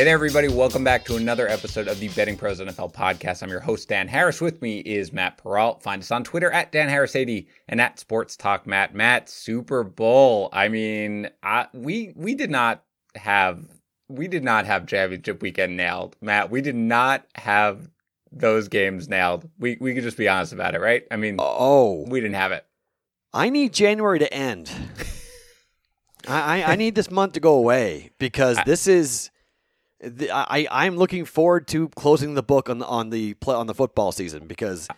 [0.00, 0.48] Hey there, everybody.
[0.48, 3.42] Welcome back to another episode of the Betting Pros NFL podcast.
[3.42, 4.40] I'm your host, Dan Harris.
[4.40, 5.82] With me is Matt Perrault.
[5.82, 8.94] Find us on Twitter at Dan Harris80 and at Sports Talk Matt.
[8.94, 10.48] Matt, Super Bowl.
[10.54, 12.82] I mean, I, we we did not
[13.14, 13.62] have
[14.08, 16.16] we did not have championship weekend nailed.
[16.22, 17.90] Matt, we did not have
[18.32, 19.50] those games nailed.
[19.58, 21.06] We we could just be honest about it, right?
[21.10, 22.64] I mean, oh, we didn't have it.
[23.34, 24.72] I need January to end.
[26.26, 29.30] I, I, I need this month to go away because this is.
[30.02, 33.74] The, I I'm looking forward to closing the book on on the play on the
[33.74, 34.88] football season because,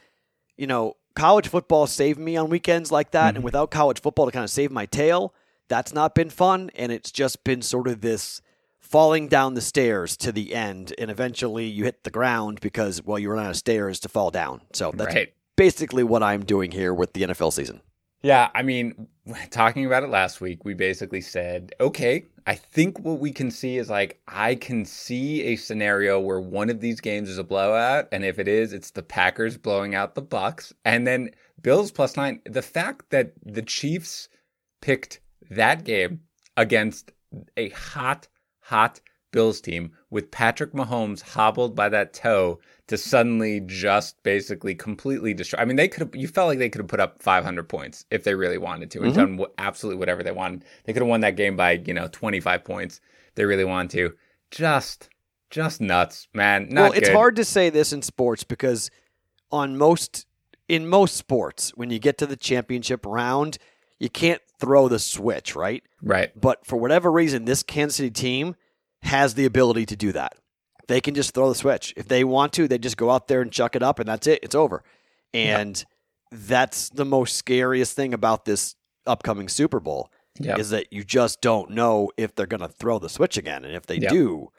[0.56, 3.36] you know, college football saved me on weekends like that, mm-hmm.
[3.36, 5.34] and without college football to kind of save my tail,
[5.68, 8.40] that's not been fun, and it's just been sort of this
[8.80, 13.18] falling down the stairs to the end, and eventually you hit the ground because well
[13.18, 14.60] you run out of stairs to fall down.
[14.72, 15.32] So that's right.
[15.56, 17.80] basically what I'm doing here with the NFL season.
[18.22, 19.08] Yeah, I mean,
[19.50, 23.78] talking about it last week, we basically said, okay, I think what we can see
[23.78, 28.08] is like, I can see a scenario where one of these games is a blowout.
[28.10, 30.72] And if it is, it's the Packers blowing out the Bucs.
[30.84, 32.40] And then Bills plus nine.
[32.44, 34.28] The fact that the Chiefs
[34.80, 36.20] picked that game
[36.56, 37.12] against
[37.56, 38.28] a hot,
[38.60, 45.32] hot Bills team with Patrick Mahomes hobbled by that toe to suddenly just basically completely
[45.32, 45.58] destroy.
[45.58, 48.04] I mean, they could have, you felt like they could have put up 500 points
[48.10, 49.36] if they really wanted to and mm-hmm.
[49.36, 50.66] done absolutely whatever they wanted.
[50.84, 53.90] They could have won that game by, you know, 25 points if they really wanted
[53.92, 54.14] to.
[54.50, 55.08] Just,
[55.48, 56.68] just nuts, man.
[56.68, 57.16] Not well, it's good.
[57.16, 58.90] hard to say this in sports because
[59.50, 60.26] on most,
[60.68, 63.56] in most sports, when you get to the championship round,
[63.98, 65.82] you can't throw the switch, right?
[66.02, 66.38] Right.
[66.38, 68.56] But for whatever reason, this Kansas City team
[69.02, 70.34] has the ability to do that
[70.88, 71.94] they can just throw the switch.
[71.96, 74.26] If they want to, they just go out there and chuck it up, and that's
[74.26, 74.40] it.
[74.42, 74.82] It's over.
[75.32, 75.82] And
[76.30, 78.74] that's the most scariest thing about this
[79.06, 80.10] upcoming Super Bowl
[80.58, 83.74] is that you just don't know if they're going to throw the switch again, and
[83.74, 84.50] if they do,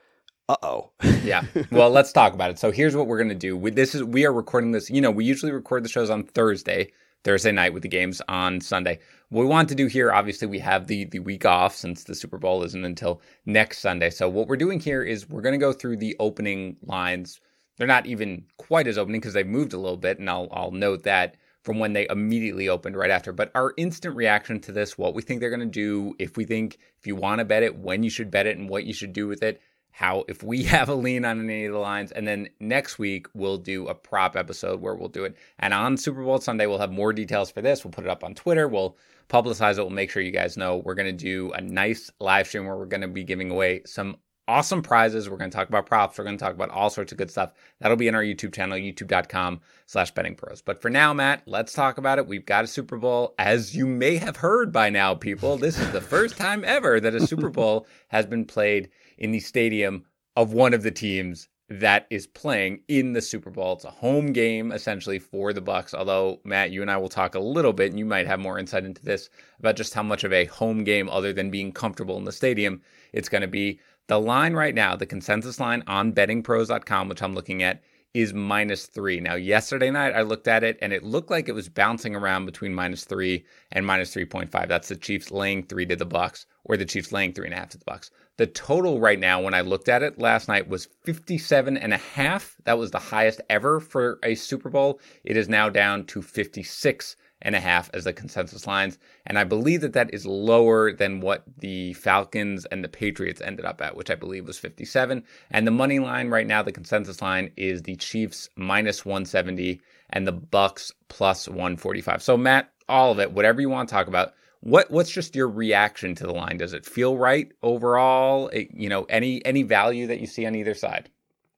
[0.50, 0.92] uh oh.
[1.24, 1.44] yeah.
[1.72, 2.60] Well, let's talk about it.
[2.60, 3.56] So here's what we're going to do.
[3.56, 4.90] We, this is we are recording this.
[4.90, 6.92] You know, we usually record the shows on Thursday.
[7.24, 9.00] Thursday night with the games on Sunday.
[9.30, 12.16] What we want to do here, obviously, we have the the week off since the
[12.16, 14.10] Super Bowl isn't until next Sunday.
[14.10, 17.40] So what we're doing here is we're going to go through the opening lines.
[17.78, 20.72] They're not even quite as opening because they've moved a little bit, and I'll I'll
[20.72, 23.32] note that from when they immediately opened right after.
[23.32, 26.44] But our instant reaction to this, what we think they're going to do, if we
[26.44, 28.94] think if you want to bet it, when you should bet it, and what you
[28.94, 29.62] should do with it
[29.94, 33.28] how if we have a lean on any of the lines and then next week
[33.34, 35.38] we'll do a prop episode where we'll do it.
[35.60, 37.86] And on super bowl sunday we'll have more details for this.
[37.86, 38.68] We'll put it up on twitter.
[38.68, 38.98] We'll
[39.30, 39.82] publicize it.
[39.82, 40.78] We'll make sure you guys know.
[40.78, 43.82] We're going to do a nice live stream where we're going to be giving away
[43.86, 44.18] some
[44.48, 45.30] awesome prizes.
[45.30, 46.18] We're going to talk about props.
[46.18, 47.54] We're going to talk about all sorts of good stuff.
[47.80, 50.62] That'll be in our youtube channel youtube.com slash betting pros.
[50.62, 52.28] But for now matt let's talk about it.
[52.28, 53.36] We've got a super bowl.
[53.40, 57.16] As you may have heard by now people this is the first time ever that
[57.16, 62.06] a super bowl has been played in the stadium of one of the teams that
[62.10, 63.74] is playing in the Super Bowl.
[63.74, 65.94] It's a home game essentially for the Bucs.
[65.94, 68.60] Although Matt, you and I will talk a little bit, and you might have more
[68.60, 69.30] insight into this
[69.60, 72.82] about just how much of a home game, other than being comfortable in the stadium,
[73.12, 73.80] it's going to be.
[74.08, 77.82] The line right now, the consensus line on bettingpros.com, which I'm looking at,
[78.14, 79.20] is minus three.
[79.20, 82.46] Now, yesterday night I looked at it and it looked like it was bouncing around
[82.46, 84.68] between minus three and minus 3.5.
[84.68, 87.58] That's the Chiefs laying three to the Bucs or the Chiefs laying three and a
[87.58, 88.12] half to the Bucs.
[88.38, 91.98] The total right now, when I looked at it last night, was 57 and a
[91.98, 92.56] half.
[92.64, 95.00] That was the highest ever for a Super Bowl.
[95.24, 98.98] It is now down to 56 and a half as the consensus lines.
[99.28, 103.66] And I believe that that is lower than what the Falcons and the Patriots ended
[103.66, 105.24] up at, which I believe was 57.
[105.52, 109.80] And the money line right now, the consensus line is the Chiefs minus 170
[110.10, 112.24] and the Bucs plus 145.
[112.24, 114.34] So Matt, all of it, whatever you want to talk about.
[114.64, 116.56] What what's just your reaction to the line?
[116.56, 118.48] Does it feel right overall?
[118.48, 121.10] It, you know, any any value that you see on either side?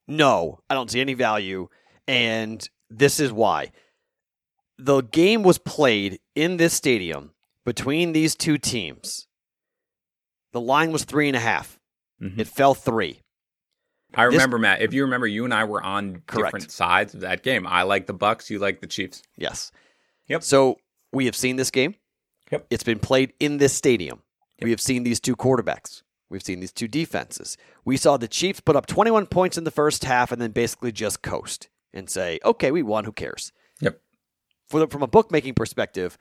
[0.08, 1.68] No, I don't see any value,
[2.08, 3.72] and this is why
[4.80, 7.34] the game was played in this stadium
[7.64, 9.28] between these two teams.
[10.54, 11.80] The line was three and a half.
[12.20, 12.40] Mm-hmm.
[12.40, 13.22] It fell three.
[14.16, 14.82] I remember, this, Matt.
[14.82, 16.48] If you remember, you and I were on correct.
[16.48, 17.68] different sides of that game.
[17.68, 18.50] I like the Bucs.
[18.50, 19.22] You like the Chiefs.
[19.38, 19.72] Yes.
[20.28, 20.42] Yep.
[20.42, 20.78] So
[21.12, 21.94] we have seen this game.
[22.52, 22.68] Yep.
[22.70, 24.22] It's been played in this stadium.
[24.60, 24.66] Yep.
[24.66, 26.04] We have seen these two quarterbacks.
[26.30, 27.58] We've seen these two defenses.
[27.84, 30.92] We saw the Chiefs put up 21 points in the first half and then basically
[30.92, 33.06] just coast and say, "Okay, we won.
[33.06, 34.00] Who cares?" Yep
[34.70, 36.18] for the, from a bookmaking perspective,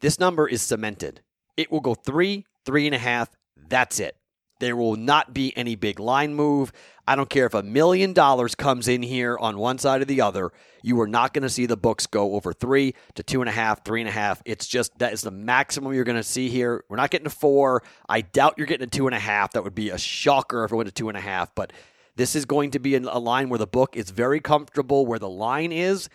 [0.00, 1.22] this number is cemented.
[1.56, 3.30] It will go three, three and a half.
[3.56, 4.16] That's it.
[4.58, 6.72] There will not be any big line move.
[7.06, 10.20] I don't care if a million dollars comes in here on one side or the
[10.20, 10.50] other.
[10.82, 13.52] You are not going to see the books go over three to two and a
[13.52, 14.42] half, three and a half.
[14.44, 16.84] It's just that is the maximum you're going to see here.
[16.88, 17.82] We're not getting to four.
[18.08, 19.52] I doubt you're getting to two and a half.
[19.52, 21.54] That would be a shocker if it went to two and a half.
[21.54, 21.72] But
[22.16, 25.28] This is going to be a line where the book is very comfortable where the
[25.28, 26.08] line is.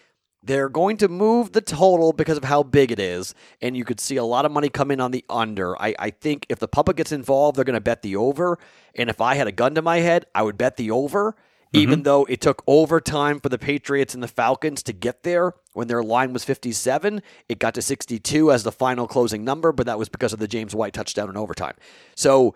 [0.44, 4.00] They're going to move the total because of how big it is, and you could
[4.00, 5.82] see a lot of money come in on the under.
[5.82, 8.60] I, I think if the public gets involved, they're going to bet the over.
[8.96, 11.36] And if I had a gun to my head, I would bet the over
[11.74, 12.04] even Mm-hmm.
[12.04, 16.04] though it took overtime for the Patriots and the Falcons to get there when their
[16.04, 17.22] line was 57.
[17.50, 20.48] It got to 62 as the final closing number, but that was because of the
[20.48, 21.74] James White touchdown in overtime.
[22.16, 22.54] So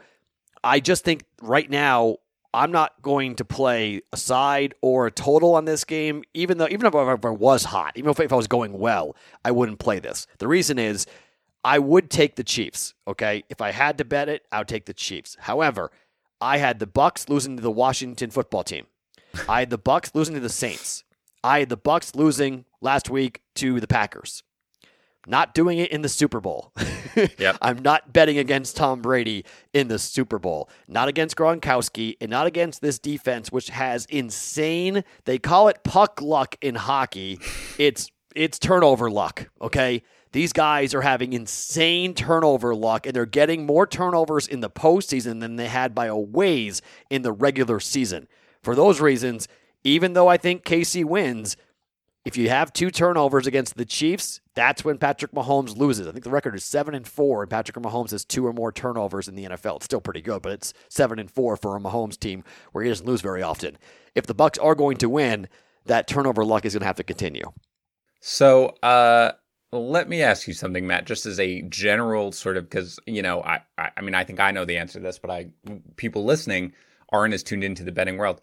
[0.64, 2.18] I just think right now,
[2.54, 6.68] I'm not going to play a side or a total on this game, even though
[6.70, 10.00] even if I, was hot, even if, if I was going well, I wouldn't play
[10.00, 10.28] this.
[10.40, 11.06] The reason is
[11.64, 12.94] I would take the Chiefs.
[13.08, 15.36] Okay, if I had to bet it, I would take the Chiefs.
[15.40, 15.92] However,
[16.40, 18.88] I had the Bucs losing to the Washington football team.
[19.48, 21.04] I had the Bucs losing to the Saints.
[21.44, 24.44] I had the Bucs losing last week to the Packers.
[25.28, 26.74] Not doing it in the Super Bowl.
[27.40, 27.58] Yep.
[27.64, 29.44] I'm not betting against Tom Brady
[29.74, 30.70] in the Super Bowl.
[30.88, 36.22] Not against Gronkowski and not against this defense which has insane they call it puck
[36.22, 37.40] luck in hockey.
[37.80, 40.04] It's it's turnover luck, okay?
[40.32, 45.40] These guys are having insane turnover luck, and they're getting more turnovers in the postseason
[45.40, 48.28] than they had by a ways in the regular season.
[48.62, 49.48] For those reasons,
[49.84, 51.58] even though I think KC wins,
[52.28, 56.10] if you have two turnovers against the Chiefs, that's when Patrick Mahomes loses.
[56.10, 58.70] I think the record is seven and four, and Patrick Mahomes has two or more
[58.74, 59.78] turnovers in the NFL.
[59.78, 62.44] It's still pretty good, but it's seven and four for a Mahomes team
[62.74, 63.78] where he doesn't lose very often.
[64.14, 65.48] If the Bucs are going to win,
[65.86, 67.50] that turnover luck is going to have to continue.
[68.20, 69.32] So, uh,
[69.72, 73.42] let me ask you something, Matt, just as a general sort of, because, you know,
[73.42, 75.48] I, I, I mean, I think I know the answer to this, but I,
[75.96, 76.74] people listening
[77.10, 78.42] aren't as tuned into the betting world.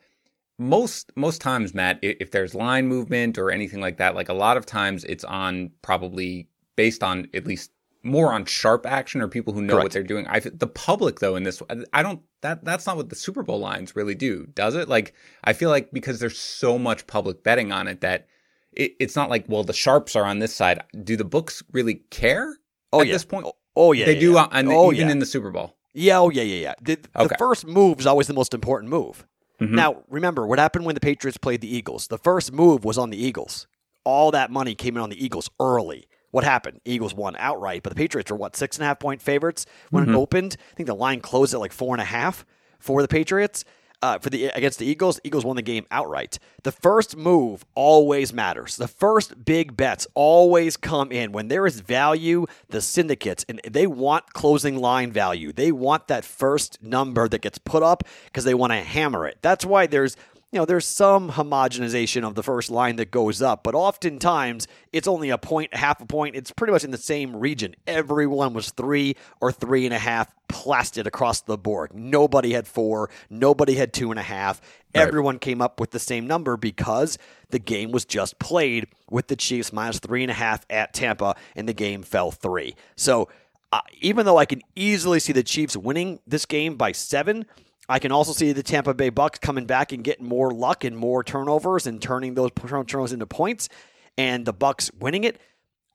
[0.58, 4.56] Most, most times, Matt, if there's line movement or anything like that, like a lot
[4.56, 7.72] of times it's on probably based on at least
[8.02, 10.26] more on sharp action or people who know what they're doing.
[10.28, 11.62] I, the public though in this,
[11.92, 14.88] I don't, that, that's not what the Super Bowl lines really do, does it?
[14.88, 18.28] Like, I feel like because there's so much public betting on it that,
[18.76, 21.94] it, it's not like well the sharps are on this side do the books really
[22.10, 22.56] care
[22.92, 23.12] Oh at yeah.
[23.12, 24.04] this point Oh, oh, yeah.
[24.06, 24.48] they yeah, do yeah.
[24.50, 26.74] and oh, even in the super bowl Yeah, oh yeah, yeah, yeah.
[26.82, 29.26] The, the first move is always the most important move.
[29.60, 29.70] Mhm.
[29.70, 32.08] Now, remember what happened when the Patriots played the Eagles?
[32.08, 33.66] The first move was on the Eagles.
[34.04, 36.06] All that money came in on the Eagles early.
[36.32, 36.80] What happened?
[36.84, 40.04] Eagles won outright, but the Patriots were what six and a half point favorites when
[40.04, 40.14] Mm-hmm.
[40.14, 40.56] it opened.
[40.72, 42.44] I think the line closed at like four and a half
[42.80, 43.64] for the Patriots.
[44.04, 46.38] Uh, for the against the Eagles, Eagles won the game outright.
[46.62, 48.76] The first move always matters.
[48.76, 52.44] The first big bets always come in when there is value.
[52.68, 55.54] The syndicates and they want closing line value.
[55.54, 59.38] They want that first number that gets put up because they want to hammer it.
[59.40, 60.18] That's why there's
[60.54, 65.08] you know, there's some homogenization of the first line that goes up, but oftentimes it's
[65.08, 66.36] only a point, half a point.
[66.36, 67.74] It's pretty much in the same region.
[67.88, 71.92] Everyone was three or three and a half plastered across the board.
[71.92, 73.10] Nobody had four.
[73.28, 74.60] Nobody had two and a half.
[74.94, 75.02] Right.
[75.02, 77.18] Everyone came up with the same number because
[77.50, 81.34] the game was just played with the Chiefs minus three and a half at Tampa,
[81.56, 82.76] and the game fell three.
[82.94, 83.28] So
[83.72, 87.44] uh, even though I can easily see the Chiefs winning this game by seven,
[87.88, 90.96] I can also see the Tampa Bay Bucs coming back and getting more luck and
[90.96, 93.68] more turnovers and turning those turnovers into points,
[94.16, 95.38] and the Bucs winning it.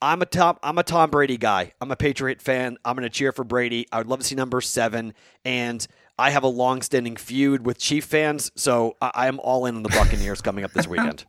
[0.01, 0.57] I'm a Tom.
[0.63, 1.73] I'm a Tom Brady guy.
[1.81, 2.77] I'm a Patriot fan.
[2.85, 3.85] I'm going to cheer for Brady.
[3.91, 5.85] I would love to see number seven, and
[6.17, 9.83] I have a long-standing feud with Chief fans, so I, I am all in on
[9.83, 11.25] the Buccaneers coming up this weekend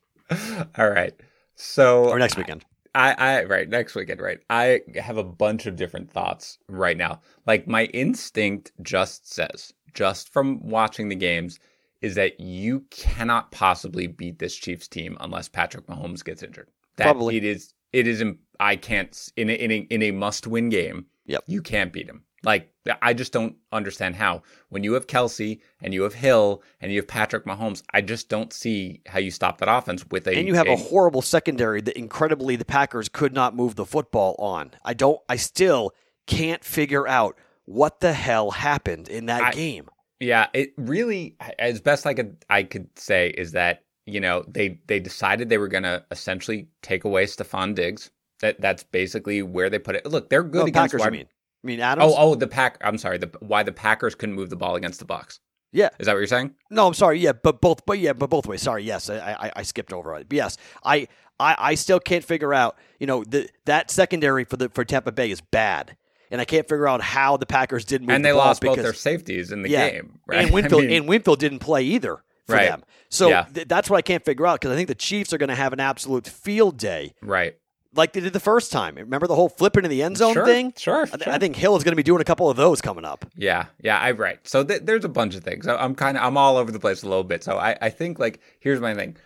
[0.78, 1.14] all right
[1.56, 2.64] so or next weekend.
[2.94, 7.20] I, I right next weekend right i have a bunch of different thoughts right now
[7.46, 11.58] like my instinct just says just from watching the games
[12.02, 17.04] is that you cannot possibly beat this chiefs team unless patrick mahomes gets injured that
[17.04, 17.36] Probably.
[17.36, 18.22] it is it is
[18.58, 21.44] i can't in a, in a, in a must win game Yep.
[21.46, 25.92] you can't beat him like i just don't understand how when you have kelce and
[25.94, 29.58] you have hill and you have patrick mahomes i just don't see how you stop
[29.58, 33.08] that offense with a and you have a a- horrible secondary that incredibly the Packers
[33.08, 34.72] could not move the football on.
[34.84, 35.92] I don't I still
[36.26, 37.36] can't figure out
[37.66, 39.88] what the hell happened in that I- game.
[40.22, 44.78] Yeah, it really, as best I could, I could say is that you know they
[44.86, 48.10] they decided they were going to essentially take away Stefon Diggs.
[48.40, 50.04] That that's basically where they put it.
[50.04, 51.06] Look, they're good No, against Packers, wide.
[51.06, 51.26] I mean.
[51.62, 52.12] I mean oh, Adams.
[52.12, 52.76] oh, oh, the pack.
[52.82, 53.16] I'm sorry.
[53.16, 55.38] The why the Packers couldn't move the ball against the Bucs.
[55.72, 55.88] Yeah.
[55.98, 56.54] Is that what you're saying?
[56.70, 57.18] No, I'm sorry.
[57.18, 57.86] Yeah, but both.
[57.86, 58.60] But yeah, but both ways.
[58.62, 58.82] Sorry.
[58.82, 60.28] Yes, I, I, I skipped over it.
[60.28, 62.76] But yes, I, I, I still can't figure out.
[62.98, 65.96] You know, the, that secondary for the for Tampa Bay is bad,
[66.30, 68.60] and I can't figure out how the Packers didn't move and the they ball lost
[68.60, 70.38] because both their safeties in the yeah, game, right?
[70.44, 72.68] and Winfield I mean, and Winfield didn't play either for Right.
[72.70, 72.82] them.
[73.08, 73.46] So Yeah.
[73.52, 75.54] th- that's what I can't figure out because I think the Chiefs are going to
[75.54, 77.56] have an absolute field day right.
[77.94, 78.94] like they did the first time.
[78.96, 80.72] Remember the whole flipping in the end zone sure, thing?
[80.76, 81.32] Sure, I, th- sure.
[81.32, 83.24] I think Hill is going to be doing a couple of those coming up.
[83.36, 84.38] Yeah, yeah, I'm right.
[84.46, 85.66] So th- there's a bunch of things.
[85.66, 87.42] I- I'm kind of I'm all over the place a little bit.
[87.44, 89.16] So I I think like here's my thing.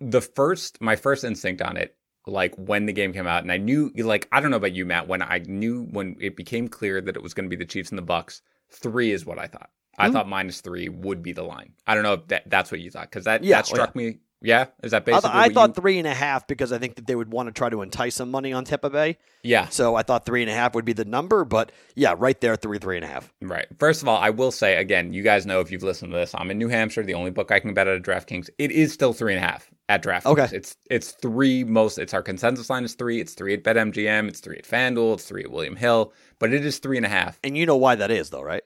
[0.00, 1.96] The first my first instinct on it,
[2.26, 4.84] like when the game came out, and I knew like I don't know about you,
[4.84, 5.08] Matt.
[5.08, 7.90] When I knew when it became clear that it was going to be the Chiefs
[7.90, 9.70] and the Bucks, three is what I thought.
[9.98, 10.12] I Mhm.
[10.12, 11.72] thought minus three would be the line.
[11.86, 13.96] I don't know if that, that's what you thought because that Yeah, that oh, struck
[13.96, 14.18] me.
[14.42, 15.30] Yeah, is that I, basically?
[15.30, 17.48] th- I thought you- three and a half because I think that they would want
[17.48, 19.16] to try to entice some money on Tampa Bay.
[19.42, 22.38] yeah, So I thought three and a half would be the number, but yeah, right
[22.40, 23.32] there, three, three and a half.
[23.40, 23.66] Right.
[23.78, 26.34] First of all, I will say again, you guys know if you've listened to this,
[26.34, 27.02] I'm in New Hampshire.
[27.02, 29.46] The only book I can bet at a DraftKings, it is still three and a
[29.46, 30.26] half at DraftKings.
[30.26, 30.48] Okay.
[30.52, 31.96] It's it's three most.
[31.98, 33.20] It's our consensus line is three.
[33.20, 34.28] It's three at BetMGM.
[34.28, 35.14] It's three at FanDuel.
[35.14, 36.12] It's three at William Hill.
[36.38, 37.40] But it is three and a half.
[37.42, 38.62] And you know why that is, though, right?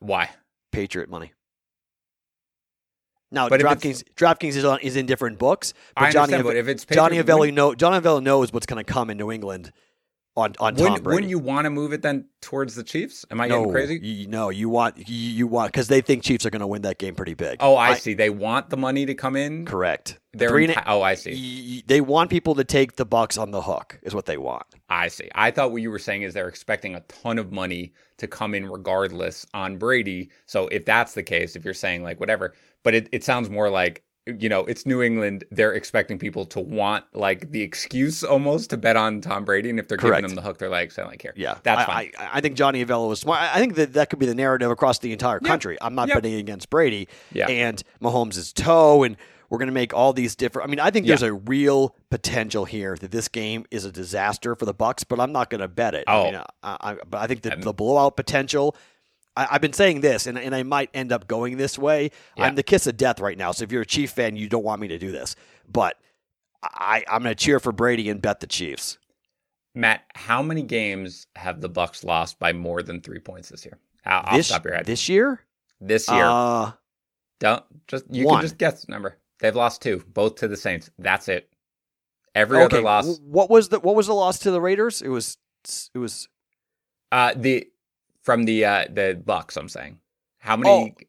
[0.00, 0.28] Why?
[0.72, 1.32] Patriot money.
[3.30, 6.44] Now, But DraftKings DraftKings is on is in different books, but I Johnny understand.
[6.44, 9.32] But if it's Johnny Avello know Johnny Avello knows what's going to come in New
[9.32, 9.72] England
[10.36, 11.14] on on Tom wouldn't, Brady.
[11.14, 13.24] wouldn't you want to move it then towards the Chiefs?
[13.30, 13.98] Am I no, getting crazy?
[14.00, 16.82] You, no, you want you, you want because they think Chiefs are going to win
[16.82, 17.56] that game pretty big.
[17.60, 18.14] Oh, I, see.
[18.14, 19.64] They want the money to come in.
[19.64, 20.20] correct.
[20.32, 21.78] They're Three enti- oh, I see.
[21.78, 23.98] y- they want people to take the Bucs on the hook.
[24.02, 24.66] Is what they want.
[24.90, 25.30] I see.
[25.34, 28.54] I thought what you were saying is they're expecting a ton of money to come
[28.54, 30.30] in regardless on Brady.
[30.44, 32.52] So if that's the case, if you're saying like whatever,
[32.86, 35.42] but it, it sounds more like, you know, it's New England.
[35.50, 39.70] They're expecting people to want like the excuse almost to bet on Tom Brady.
[39.70, 40.22] And if they're Correct.
[40.22, 42.10] giving them the hook, they're like, "I don't care." Yeah, That's I, fine.
[42.18, 43.40] I, I think Johnny Avello was smart.
[43.40, 45.48] I I think that that could be the narrative across the entire Yeah.
[45.48, 45.76] country.
[45.80, 46.14] I'm not Yeah.
[46.16, 47.48] betting against Brady Yeah.
[47.48, 49.16] and Mahomes' toe, and
[49.48, 50.66] we're going to make all these different.
[50.66, 54.56] I mean, I think there's a real potential here that this game is a disaster
[54.56, 56.02] for the Bucs, but I'm not going to bet it.
[56.08, 56.24] I Oh.
[56.24, 58.74] mean, I, I, but I think that the blowout potential.
[59.36, 62.10] I, I've been saying this, and, and I might end up going this way.
[62.36, 62.44] Yeah.
[62.44, 63.52] I'm the kiss of death right now.
[63.52, 65.36] So if you're a Chief fan, you don't want me to do this,
[65.70, 65.96] but
[66.62, 68.98] I, I'm going to cheer for Brady and bet the Chiefs.
[69.74, 73.78] Matt, how many games have the Bucs lost by more than three points this year?
[74.32, 74.86] This stop your head.
[74.86, 75.40] this year.
[75.80, 76.72] this year, Uh,
[77.40, 78.36] don't just you one.
[78.36, 79.18] can just guess the number.
[79.40, 80.90] They've lost two, both to the Saints.
[80.98, 81.50] That's it.
[82.34, 83.18] Every other loss.
[83.20, 85.02] What was the what was the loss to the Raiders?
[85.02, 85.36] It was
[85.94, 86.28] it was
[87.12, 87.68] Uh, the
[88.26, 89.56] from the uh the Bucs.
[89.56, 89.98] I'm saying
[90.38, 91.04] how many Oh.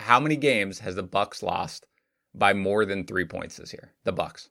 [0.00, 1.86] how many games has the Bucs lost
[2.34, 3.92] by more than three points this year?
[4.04, 4.48] The Bucs,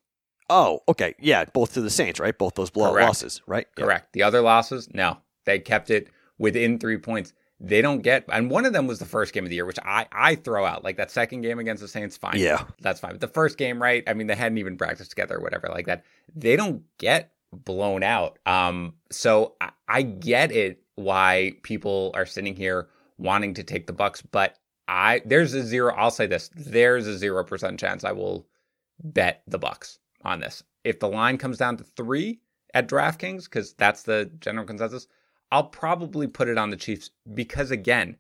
[0.50, 3.84] oh okay yeah both to the Saints right both those blowout losses right Yeah.
[3.84, 4.14] correct.
[4.14, 6.08] The other losses, no, they kept it
[6.38, 7.34] within three points.
[7.60, 9.80] They don't get, and one of them was the first game of the year, which
[9.84, 12.18] I I throw out like that second game against the Saints.
[12.18, 13.12] Fine, yeah that's fine.
[13.14, 14.04] But the first game, right?
[14.08, 16.04] I mean, they hadn't even practiced together or whatever like that.
[16.36, 18.40] They don't get blown out.
[18.46, 22.88] Um, so I, I get it why people are sitting here
[23.18, 25.94] wanting to take the Bucs, but I there's a zero.
[25.96, 28.48] I'll say this: there's a zero percent chance I will
[29.04, 30.64] bet the Bucs on this.
[30.84, 32.40] If the line comes down to three
[32.74, 35.08] at DraftKings, because that's the general consensus,
[35.52, 38.18] I'll probably put it on the Chiefs because again,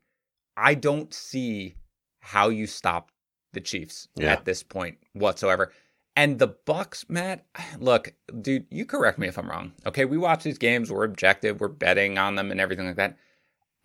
[0.57, 1.75] I don't see
[2.19, 3.11] how you stop
[3.53, 4.33] the Chiefs Yeah.
[4.33, 5.71] at this point whatsoever.
[6.15, 7.45] And the Bucs, Matt,
[7.77, 9.73] look, dude, you correct me if I'm wrong.
[9.85, 13.17] Okay, we watch these games, we're objective, we're betting on them and everything like that.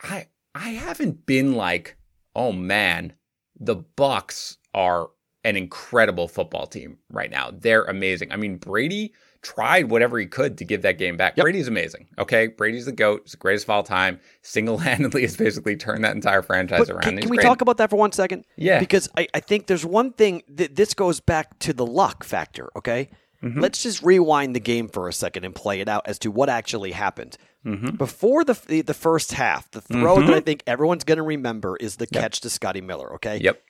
[0.03, 1.97] I I haven't been like,
[2.35, 3.15] oh man,
[3.59, 5.11] the Bucs are
[5.45, 7.51] an incredible football team right now.
[7.53, 8.31] They're amazing.
[8.33, 11.37] I mean, Brady tried whatever he could to give that game back.
[11.37, 11.45] Yep.
[11.45, 12.07] Brady's amazing.
[12.19, 13.23] Okay, Brady's the goat.
[13.25, 14.21] He's the greatest of all time.
[14.43, 17.03] Single-handedly has basically turned that entire franchise But around.
[17.03, 17.47] can, can we great.
[17.47, 18.45] talk about that for one second?
[18.57, 18.79] Yeah.
[18.81, 22.69] Because I, I think there's one thing that this goes back to the luck factor,
[22.77, 23.09] okay?
[23.43, 23.61] Mhm.
[23.63, 26.51] Let's just rewind the game for a second and play it out as to what
[26.51, 27.39] actually happened.
[27.65, 27.97] Mhm.
[27.97, 30.27] Before the, the the first half, the throw Mhm.
[30.27, 32.23] that I think everyone's going to remember is the Yep.
[32.23, 33.39] catch to Scotty Miller, okay?
[33.43, 33.63] Yep.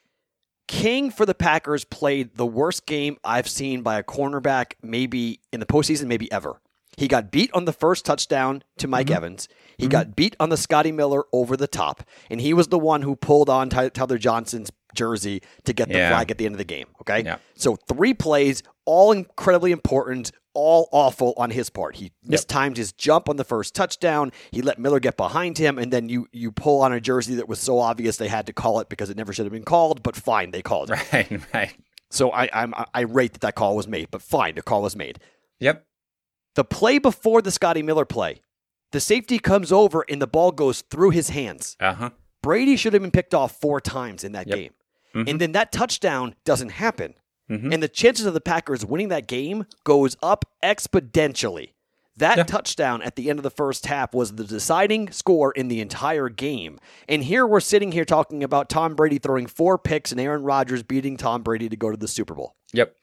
[0.71, 5.59] King for the Packers played the worst game I've seen by a cornerback maybe in
[5.59, 6.61] the postseason, maybe ever.
[6.97, 9.17] He got beat on the first touchdown to Mike Mm-hmm.
[9.17, 9.49] Evans.
[9.77, 13.03] He got beat on the Scotty Miller over the top, and he was the one
[13.03, 16.11] who pulled on Ty- Tyler Johnson's jersey to get the Yeah.
[16.11, 16.87] flag at the end of the game.
[17.03, 17.37] Okay, Yeah.
[17.55, 21.97] so three plays, all incredibly important, all awful on his part.
[21.97, 24.33] He mistimed his jump on the first touchdown.
[24.51, 27.49] He let Miller get behind him, and then you you pull on a jersey that
[27.49, 30.03] was so obvious they had to call it because it never should have been called.
[30.03, 30.99] But fine, they called it.
[31.13, 31.75] Right, right.
[32.11, 34.97] So I I'm, I rate that that call was made, but fine, the call was
[34.97, 35.21] made.
[35.61, 35.85] Yep.
[36.57, 38.41] The play before the Scotty Miller play,
[38.91, 41.77] the safety comes over and the ball goes through his hands.
[41.79, 42.11] Uh-huh.
[42.43, 44.57] Brady should have been picked off four times in that Yep.
[44.57, 44.73] game.
[45.15, 45.29] Mhm.
[45.31, 47.15] And then that touchdown doesn't happen.
[47.51, 47.73] Mhm.
[47.75, 51.71] And the chances of the Packers winning that game goes up exponentially.
[52.17, 52.43] That Yeah.
[52.45, 56.29] touchdown at the end of the first half was the deciding score in the entire
[56.29, 56.79] game.
[57.09, 60.83] And here we're sitting here talking about Tom Brady throwing four picks and Aaron Rodgers
[60.83, 62.57] beating Tom Brady to go to the Super Bowl.
[62.73, 62.95] Yep.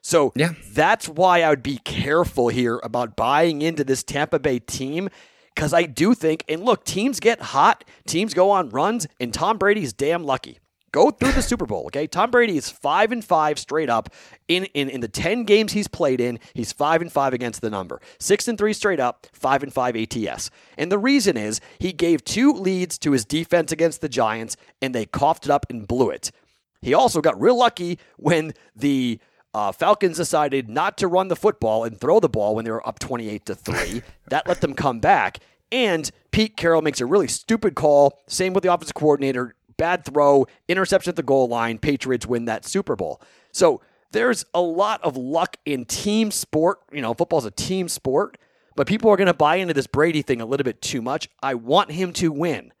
[0.00, 0.54] So Yeah.
[0.72, 5.10] that's why I would be careful here about buying into this Tampa Bay team
[5.54, 9.58] because I do think, and look, teams get hot, teams go on runs, and Tom
[9.58, 10.58] Brady's damn lucky.
[10.92, 12.06] Go through the Super Bowl, okay?
[12.06, 14.10] Tom Brady is five and five straight up
[14.46, 16.38] in, in in the ten games he's played in.
[16.52, 19.96] He's five and five against the number, six and three straight up, five and five
[19.96, 20.50] ATS.
[20.76, 24.94] And the reason is he gave two leads to his defense against the Giants, and
[24.94, 26.30] they coughed it up and blew it.
[26.82, 29.18] He also got real lucky when the
[29.54, 32.86] uh, Falcons decided not to run the football and throw the ball when they were
[32.86, 34.02] up 28 to 3.
[34.28, 35.38] that let them come back.
[35.70, 38.18] And Pete Carroll makes a really stupid call.
[38.26, 39.54] Same with the offensive coordinator.
[39.82, 41.76] Bad throw, interception at the goal line.
[41.76, 43.20] Patriots win that Super Bowl.
[43.50, 43.80] So
[44.12, 46.78] there's a lot of luck in team sport.
[46.92, 48.38] You know, football's a team sport,
[48.76, 51.28] but people are going to buy into this Brady thing a little bit too much.
[51.42, 52.72] I want him to win.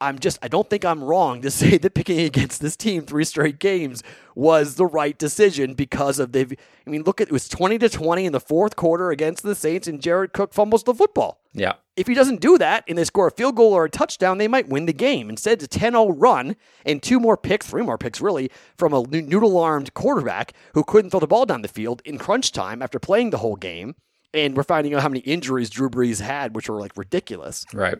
[0.00, 3.24] I'm just, I don't think I'm wrong to say that picking against this team three
[3.24, 4.02] straight games
[4.34, 6.52] was the right decision because of they've,
[6.86, 9.54] I mean, look at it was 20 to 20 in the fourth quarter against the
[9.54, 11.40] Saints and Jared Cook fumbles the football.
[11.54, 11.74] Yeah.
[11.96, 14.48] If he doesn't do that and they score a field goal or a touchdown, they
[14.48, 15.30] might win the game.
[15.30, 18.92] Instead, it's a 10 0 run and two more picks, three more picks really, from
[18.92, 22.82] a noodle armed quarterback who couldn't throw the ball down the field in crunch time
[22.82, 23.94] after playing the whole game.
[24.34, 27.64] And we're finding out how many injuries Drew Brees had, which were like ridiculous.
[27.72, 27.96] Right.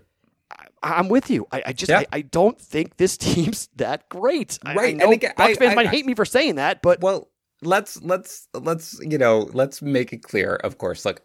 [0.82, 1.46] I'm with you.
[1.50, 2.00] I, I just Yeah.
[2.00, 4.58] I, I don't think this team's that great.
[4.64, 7.00] I- I, Right, and again, Bucs fans I- might hate me for saying that, but
[7.00, 7.30] Well,
[7.62, 10.54] let's let's let's you know let's make it clear.
[10.56, 11.22] Of course, look,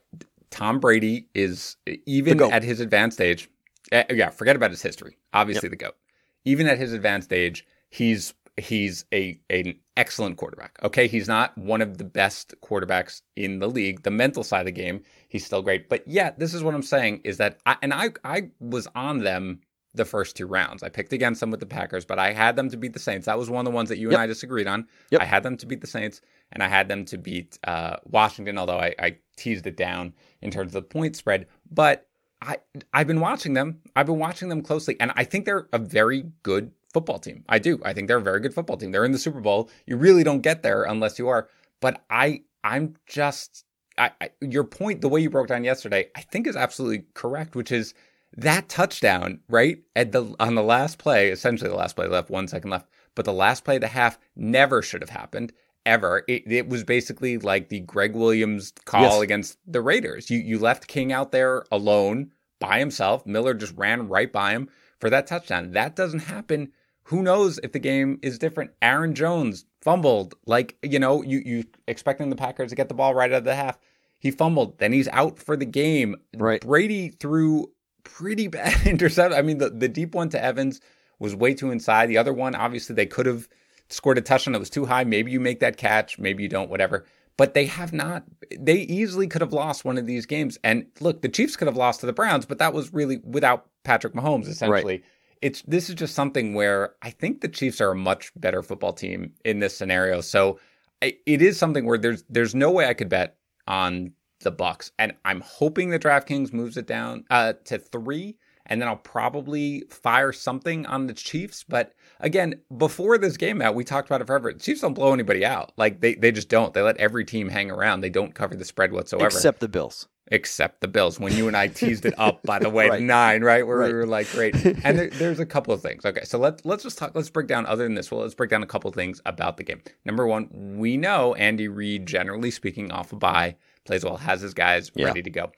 [0.49, 3.49] Tom Brady is even at his advanced age.
[3.91, 5.17] eh, Yeah, forget about his history.
[5.33, 5.95] Obviously, the goat.
[6.43, 10.77] Even at his advanced age, he's he's a an excellent quarterback.
[10.83, 14.03] Okay, he's not one of the best quarterbacks in the league.
[14.03, 15.89] The mental side of the game, he's still great.
[15.89, 19.19] But yeah, this is what I'm saying is that I, and I I was on
[19.19, 19.61] them
[19.93, 20.83] the first two rounds.
[20.83, 23.25] I picked against them with the Packers, but I had them to beat the Saints.
[23.25, 24.13] That was one of the ones that you Yep.
[24.13, 24.87] and I disagreed on.
[25.09, 25.21] Yep.
[25.21, 26.21] I had them to beat the Saints,
[26.53, 28.57] and I had them to beat uh, Washington.
[28.57, 32.07] Although I, I teased it down in terms of the point spread, but
[32.41, 32.57] I
[32.93, 33.81] I've been watching them.
[33.95, 37.43] I've been watching them closely, and I think they're a very good football team.
[37.49, 37.79] I do.
[37.83, 38.91] I think they're a very good football team.
[38.91, 39.69] They're in the Super Bowl.
[39.85, 41.47] You really don't get there unless you are.
[41.79, 43.65] But I I'm just
[43.97, 47.55] I, I your point, the way you broke down yesterday, I think is absolutely correct,
[47.55, 47.93] which is
[48.37, 49.79] that touchdown, right?
[49.95, 53.25] At the on the last play, essentially the last play left, one second left, but
[53.25, 55.53] the last play of the half never should have happened.
[55.83, 56.23] Ever.
[56.27, 59.21] It, it was basically like the Gregg Williams call Yes.
[59.21, 60.29] against the Raiders.
[60.29, 63.25] You you left King out there alone by himself.
[63.25, 65.71] Miller just ran right by him for that touchdown.
[65.71, 66.71] That doesn't happen.
[67.05, 68.71] Who knows if the game is different?
[68.81, 70.35] Aaron Jones fumbled.
[70.45, 73.43] Like, you know, you you expecting the Packers to get the ball right out of
[73.43, 73.77] the half.
[74.19, 74.77] He fumbled.
[74.77, 76.15] Then he's out for the game.
[76.35, 76.61] Right.
[76.61, 77.71] Brady threw
[78.03, 79.33] pretty bad intercept.
[79.33, 80.79] I mean, the, the deep one to Evans
[81.19, 82.07] was way too inside.
[82.07, 83.47] The other one, obviously, they could have
[83.89, 84.55] scored a touchdown.
[84.55, 85.03] It was too high.
[85.03, 86.17] Maybe you make that catch.
[86.19, 87.05] Maybe you don't, whatever.
[87.37, 88.23] But they have not,
[88.59, 90.57] they easily could have lost one of these games.
[90.63, 93.67] And look, the Chiefs could have lost to the Browns, but that was really without
[93.83, 95.03] Patrick Mahomes, essentially.
[95.41, 98.93] It's this is just something where I think the Chiefs are a much better football
[98.93, 100.21] team in this scenario.
[100.21, 100.59] So
[101.01, 104.91] I- it is something where there's there's no way I could bet on the Bucs,
[104.99, 109.83] and I'm hoping that DraftKings moves it down uh, to three, and then I'll probably
[109.89, 111.63] fire something on the Chiefs.
[111.67, 114.51] But again, before this game out, we talked about it forever.
[114.53, 115.71] The Chiefs don't blow anybody out.
[115.77, 116.73] Like they they just don't.
[116.73, 118.01] They let every team hang around.
[118.01, 120.07] They don't cover the spread whatsoever except the Bills.
[120.27, 121.19] except the Bills.
[121.19, 123.01] When you and I teased it up, by the way, Right.
[123.01, 123.65] nine, right?
[123.67, 123.87] Where Right.
[123.87, 124.55] we were like, great.
[124.85, 126.05] And there, there's a couple of things.
[126.05, 127.11] Okay, so let's let's just talk.
[127.15, 127.65] Let's break down.
[127.65, 129.81] Other than this, well, let's break down a couple of things about the game.
[130.05, 130.47] Number one,
[130.77, 135.07] we know Andy Reid, generally speaking, off a bye, plays well, has his guys Yeah.
[135.07, 135.51] ready to go.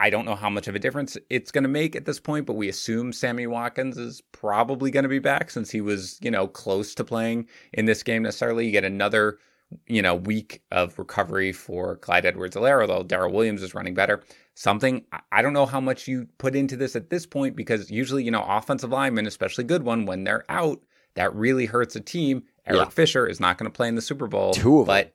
[0.00, 2.46] I don't know how much of a difference it's going to make at this point,
[2.46, 6.30] but we assume Sammy Watkins is probably going to be back since he was, you
[6.30, 8.66] know, close to playing in this game necessarily.
[8.66, 9.38] You get another,
[9.86, 14.20] you know, week of recovery for Clyde Edwards-Helaire, although Darrel Williams is running better.
[14.54, 18.24] Something I- don't know how much you put into this at this point because usually,
[18.24, 20.80] you know, offensive linemen, especially good one, when they're out,
[21.14, 22.42] that really hurts a team.
[22.66, 22.88] Eric Yeah.
[22.88, 24.54] Fisher is not going to play in the Super Bowl.
[24.54, 25.06] Two of them.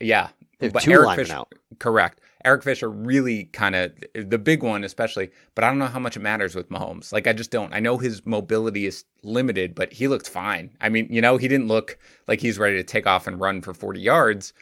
[0.00, 1.54] yeah, but two Eric linemen Fisher, out.
[1.78, 2.20] correct.
[2.44, 5.30] Eric Fisher really kind of the big one, especially.
[5.54, 7.12] But I don't know how much it matters with Mahomes.
[7.12, 7.72] Like I just don't.
[7.74, 10.70] I know his mobility is limited, but he looked fine.
[10.80, 11.98] I mean, you know, he didn't look
[12.28, 14.52] like he's ready to take off and run for forty yards,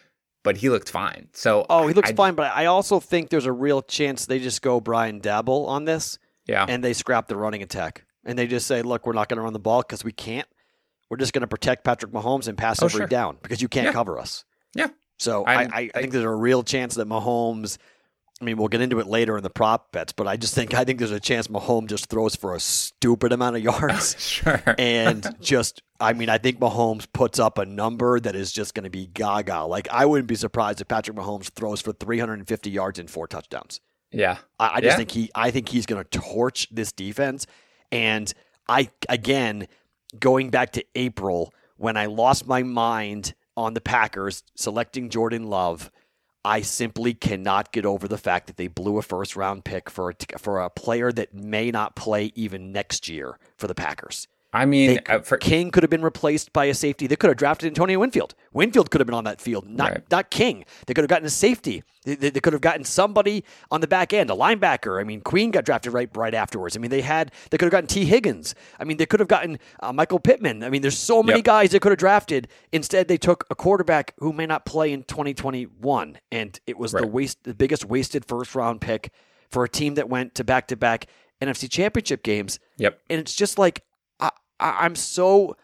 [0.43, 1.29] but he looked fine.
[1.33, 4.39] So Oh, he looks I- fine, but I also think there's a real chance they
[4.39, 8.05] just go Brian Daboll on this Yeah, and they scrap the running attack.
[8.25, 10.49] And they just say, look, we're not going to run the ball because we can't.
[11.09, 13.07] We're just going to protect Patrick Mahomes and pass Oh, every sure.
[13.07, 13.93] down because you can't Yeah.
[13.93, 14.45] cover us.
[14.75, 14.89] Yeah.
[15.19, 17.79] So I- I, I, think there's a real chance that Mahomes
[18.41, 20.75] I mean, we'll get into it later in the prop bets, but I just think
[20.75, 24.15] I think there's a chance Mahomes just throws for a stupid amount of yards.
[24.21, 24.63] sure.
[24.77, 28.85] and just, I mean, I think Mahomes puts up a number that is just going
[28.85, 29.65] to be gaga.
[29.65, 33.81] Like, I wouldn't be surprised if Patrick Mahomes throws for 350 yards and four touchdowns.
[34.13, 34.37] Yeah.
[34.61, 34.97] I, I just Yeah.
[34.99, 37.47] think he, I think he's going to torch this defense.
[37.91, 38.31] And
[38.69, 39.67] I, again,
[40.21, 45.91] going back to April when I lost my mind on the Packers selecting Jordan Love.
[46.45, 50.11] I simply cannot get over the fact that they blew a first round pick for
[50.11, 54.29] a, for a player that may not play even next year for the Packers.
[54.57, 57.07] I mean, They- uh, for, King could have been replaced by a safety.
[57.07, 58.35] They could have drafted Antonio Winfield.
[58.53, 60.03] Winfield could have been on that field, not Right.
[60.11, 60.65] not King.
[60.87, 61.83] They could have gotten a safety.
[62.05, 65.01] They, they, they could have gotten somebody on the back end, a linebacker.
[65.01, 66.77] I mean, Queen got drafted right right afterwards.
[66.77, 68.55] I mean, they had they could have gotten Tee Higgins.
[68.81, 70.63] I mean, they could have gotten uh, Michael Pittman.
[70.65, 71.45] I mean, there's so many Yep.
[71.45, 72.49] guys they could have drafted.
[72.73, 77.07] Instead, they took a quarterback who may not play in 2021, and it was the
[77.07, 79.11] waste the biggest wasted first round pick
[79.51, 81.07] for a team that went to back to back
[81.43, 82.99] NFC Championship games yep.
[83.11, 83.83] and it's just like
[84.61, 85.57] I, I'm so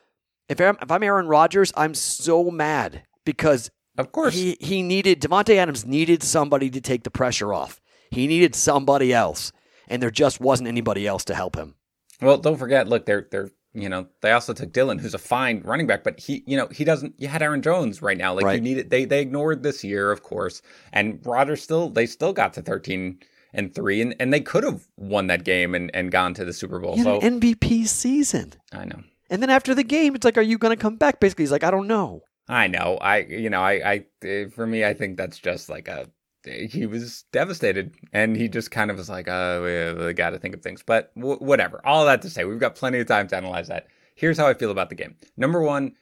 [0.48, 4.34] if I'm, if I'm Aaron Rodgers, I'm so mad because Of course.
[4.34, 7.80] he he needed Davante Adams needed somebody to take the pressure off.
[8.10, 9.52] He needed somebody else,
[9.88, 11.76] and there just wasn't anybody else to help him.
[12.20, 15.62] Well, don't forget, look, they're they're you know they also took Dillon, who's a fine
[15.64, 17.14] running back, but he you know he doesn't.
[17.18, 18.62] You had Aaron Jones right now, like you Right.
[18.62, 18.90] needed.
[18.90, 20.60] They they ignored this year, of course,
[20.92, 23.20] and Rodgers still they still got to thirteen
[23.52, 26.52] and three, and, and they could have won that game and, and gone to the
[26.52, 26.96] Super Bowl.
[26.98, 30.58] So an MVP season, I know, and then after the game, it's like, "Are you
[30.58, 32.98] going to come back?" Basically, he's like, "I don't know." I know.
[33.00, 36.08] I you know I I eh, for me, I think that's just like a.
[36.44, 40.38] He was devastated, and he just kind of was like, "Uh, we, we got to
[40.38, 41.80] think of things." But w- whatever.
[41.86, 43.86] All that to say, we've got plenty of time to analyze that.
[44.16, 45.14] Here's how I feel about the game.
[45.36, 45.92] Number one,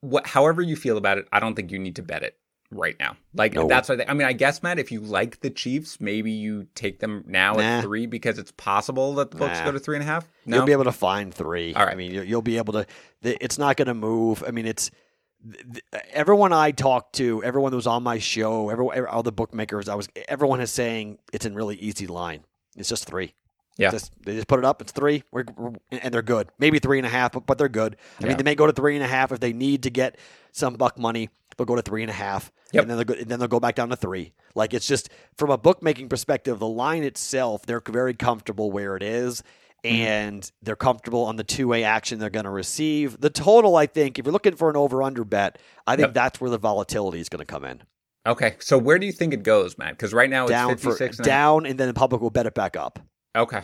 [0.00, 2.36] what, however you feel about it, I don't think you need to bet it
[2.70, 3.16] right now.
[3.34, 3.68] Like No.
[3.68, 4.26] that's what I, I mean.
[4.26, 7.60] I guess Matt, if you like the Chiefs, maybe you take them now Nah.
[7.62, 9.66] at three because it's possible that the books Nah.
[9.66, 10.28] go to three and a half.
[10.44, 11.74] No, You'll be able to find three.
[11.74, 11.92] All right.
[11.92, 12.86] I mean, you- you'll be able to.
[13.22, 14.42] It's not going to move.
[14.46, 14.90] I mean, it's
[16.12, 19.88] everyone I talked to, everyone that was on my show, everyone, all the bookmakers.
[19.88, 20.08] I was.
[20.28, 22.44] Everyone is saying it's in really easy line.
[22.76, 23.34] It's just three.
[23.78, 23.90] Yeah.
[23.90, 24.80] Just, they just put it up.
[24.80, 25.22] It's three.
[25.32, 26.48] We're, we're- and they're good.
[26.58, 27.96] Maybe three and a half, but, but they're good.
[28.18, 28.28] I Yeah.
[28.28, 30.16] mean, they may go to three and a half if they need to get
[30.52, 31.28] some buck money.
[31.56, 32.82] They'll go to three and a half, Yep.
[32.82, 34.32] and then they'll go, and then they'll go back down to three.
[34.54, 39.02] Like it's just from a bookmaking perspective, the line itself, they're very comfortable where it
[39.02, 39.42] is,
[39.84, 39.94] Mm-hmm.
[39.94, 43.20] and they're comfortable on the two way action they're going to receive.
[43.20, 46.14] The total, I think, if you're looking for an over under bet, I think Yep.
[46.14, 47.82] that's where the volatility is going to come in.
[48.26, 49.90] Okay, so where do you think it goes, Matt?
[49.92, 52.46] Because right now it's down for 56 and down, and then the public will bet
[52.46, 52.98] it back up.
[53.36, 53.60] Okay,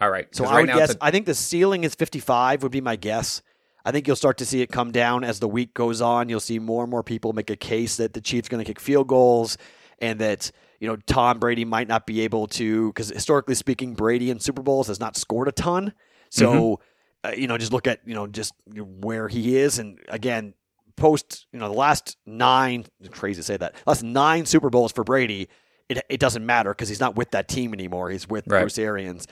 [0.00, 0.32] all right.
[0.32, 0.94] So I right would now guess.
[0.94, 3.42] a- I think the ceiling is 55 would be my guess.
[3.84, 6.28] I think you'll start to see it come down as the week goes on.
[6.28, 8.80] You'll see more and more people make a case that the Chiefs going to kick
[8.80, 9.58] field goals,
[9.98, 14.30] and that you know Tom Brady might not be able to because historically speaking, Brady
[14.30, 15.92] in Super Bowls has not scored a ton.
[16.30, 17.28] So Mm-hmm.
[17.28, 20.54] uh, you know, just look at you know just where he is, and again,
[20.96, 25.04] post you know the last nine crazy to say that last nine Super Bowls for
[25.04, 25.48] Brady.
[25.90, 28.08] It, it doesn't matter because he's not with that team anymore.
[28.08, 28.60] He's with Right.
[28.60, 29.26] Bruce Arians.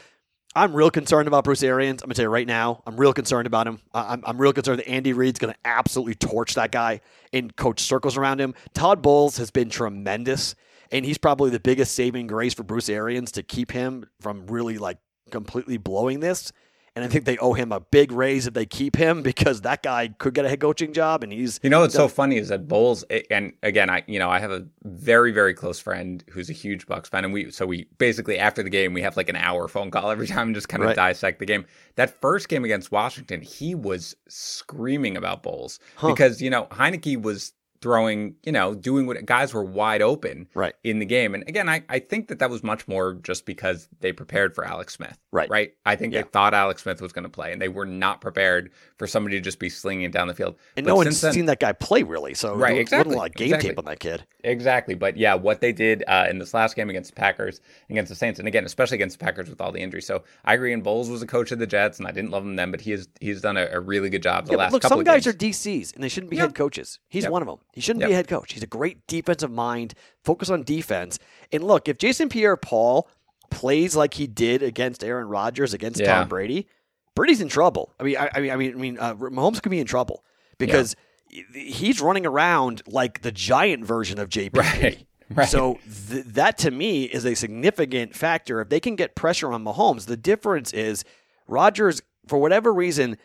[0.55, 2.03] I'm real concerned about Bruce Arians.
[2.03, 2.83] I'm gonna tell you right now.
[2.87, 3.81] I'm real concerned about him.
[3.95, 7.01] I'm, I'm real concerned that Andy Reid's gonna absolutely torch that guy
[7.33, 8.55] and coach circles around him.
[8.75, 10.55] Todd Bowles has been tremendous,
[10.91, 14.77] and he's probably the biggest saving grace for Bruce Arians to keep him from really
[14.77, 14.99] like
[15.31, 16.53] completely blowing this.
[16.95, 19.83] And I think they owe him a big raise if they keep him because that
[19.83, 22.49] guy could get a head coaching job, and he's You know what's so funny is
[22.49, 26.51] that Bowles, and again, I you know I have a very very close friend who's
[26.51, 29.31] a huge Bucs fan, and we so we basically after the game we have like
[29.31, 30.97] an hour phone call every time and just kind of Right.
[30.97, 31.65] dissect the game.
[31.95, 36.09] That first game against Washington, he was screaming about Bowles Huh.
[36.09, 40.73] because you know Heinicke was throwing, you know, doing what guys were wide open right.
[40.85, 41.35] in the game.
[41.35, 44.65] And again, I, I think that that was much more just because they prepared for
[44.65, 45.19] Alex Smith.
[45.33, 45.51] Right.
[45.51, 45.75] Right.
[45.85, 46.23] I think Yeah.
[46.23, 49.37] they thought Alex Smith was going to play and they were not prepared for somebody
[49.37, 50.55] to just be slinging it down the field.
[50.77, 53.31] And But no one's then- seen that guy play really, so Right, exactly, a lot
[53.31, 53.69] of game exactly.
[53.71, 54.25] tape on that kid.
[54.45, 54.95] Exactly.
[54.95, 58.15] But yeah, what they did uh, in this last game against the Packers, against the
[58.17, 60.07] Saints, and again, especially against the Packers with all the injuries.
[60.07, 60.73] So I agree.
[60.73, 62.81] And Bowles was a coach of the Jets, and I didn't love him then, but
[62.81, 65.05] he has he's done a, a really good job the Yeah, last look, couple some
[65.05, 65.35] guys games.
[65.35, 66.49] are DCs and they shouldn't be Yep.
[66.49, 66.99] head coaches.
[67.09, 67.33] He's Yep.
[67.33, 67.59] one of them.
[67.73, 68.09] He shouldn't Yep.
[68.09, 68.53] be a head coach.
[68.53, 69.95] He's a great defensive mind.
[70.25, 71.19] Focus on defense.
[71.51, 73.09] And look, if Jason Pierre-Paul
[73.51, 76.19] plays like he did against Aaron Rodgers against Yeah.
[76.19, 76.67] Tom Brady,
[77.15, 77.93] Brady's in trouble.
[78.01, 80.25] I mean, I, I mean, I mean, I mean, uh, Mahomes could be in trouble
[80.59, 80.95] because
[81.55, 84.57] he's running around like the giant version of JPP.
[84.57, 85.07] Right.
[85.35, 85.49] Right.
[85.49, 85.79] So
[86.11, 88.61] th- that to me is a significant factor.
[88.61, 91.05] If they can get pressure on Mahomes, the difference is
[91.49, 93.17] Rodgers, for whatever reason,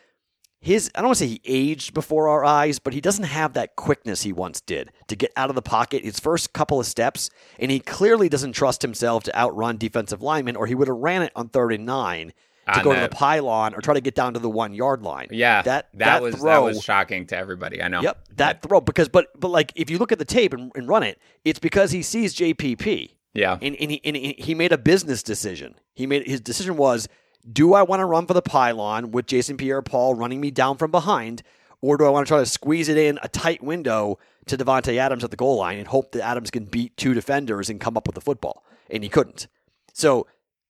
[0.60, 3.52] his I don't want to say he aged before our eyes, but he doesn't have
[3.52, 6.86] that quickness he once did to get out of the pocket his first couple of
[6.86, 10.96] steps, and he clearly doesn't trust himself to outrun defensive linemen, or he would have
[10.96, 12.32] ran it on third and nine
[12.74, 15.28] to go to the- pylon or try to get down to the one yard line.
[15.30, 17.82] Yeah, that that, was throw, that was shocking to everybody.
[17.82, 18.02] I know.
[18.02, 20.88] Yep, that throw because but but like if you look at the tape and, and
[20.88, 23.10] run it, it's because he sees JPP.
[23.34, 23.58] Yeah.
[23.60, 25.76] And, and, he, and he he made a business decision.
[25.94, 27.08] He made his decision was,
[27.50, 30.90] do I want to run for the pylon with Jason Pierre-Paul running me down from
[30.90, 31.42] behind,
[31.80, 34.96] or do I want to try to squeeze it in a tight window to Davante
[34.96, 37.96] Adams at the goal line and hope that Adams can beat two defenders and come
[37.96, 38.64] up with the football?
[38.90, 39.46] And he couldn't.
[39.92, 40.26] So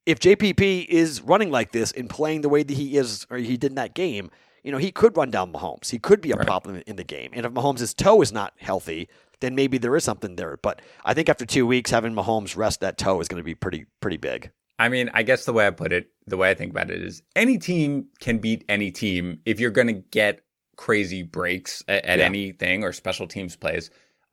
[0.06, 3.56] if JPP is running like this and playing the way that he is or he
[3.56, 4.30] did in that game,
[4.62, 5.90] you know, he could run down Mahomes.
[5.90, 6.46] He could be a Right.
[6.46, 7.30] problem in the game.
[7.32, 9.08] And if Mahomes' toe is not healthy,
[9.40, 10.58] then maybe there is something there.
[10.60, 13.54] But I think after two weeks, having Mahomes rest that toe is going to be
[13.54, 14.50] pretty pretty big.
[14.78, 17.02] I mean, I guess the way I put it, the way I think about it
[17.02, 20.40] is any team can beat any team if you're going to get
[20.76, 22.24] crazy breaks at, at Yeah.
[22.26, 23.90] anything or special teams plays.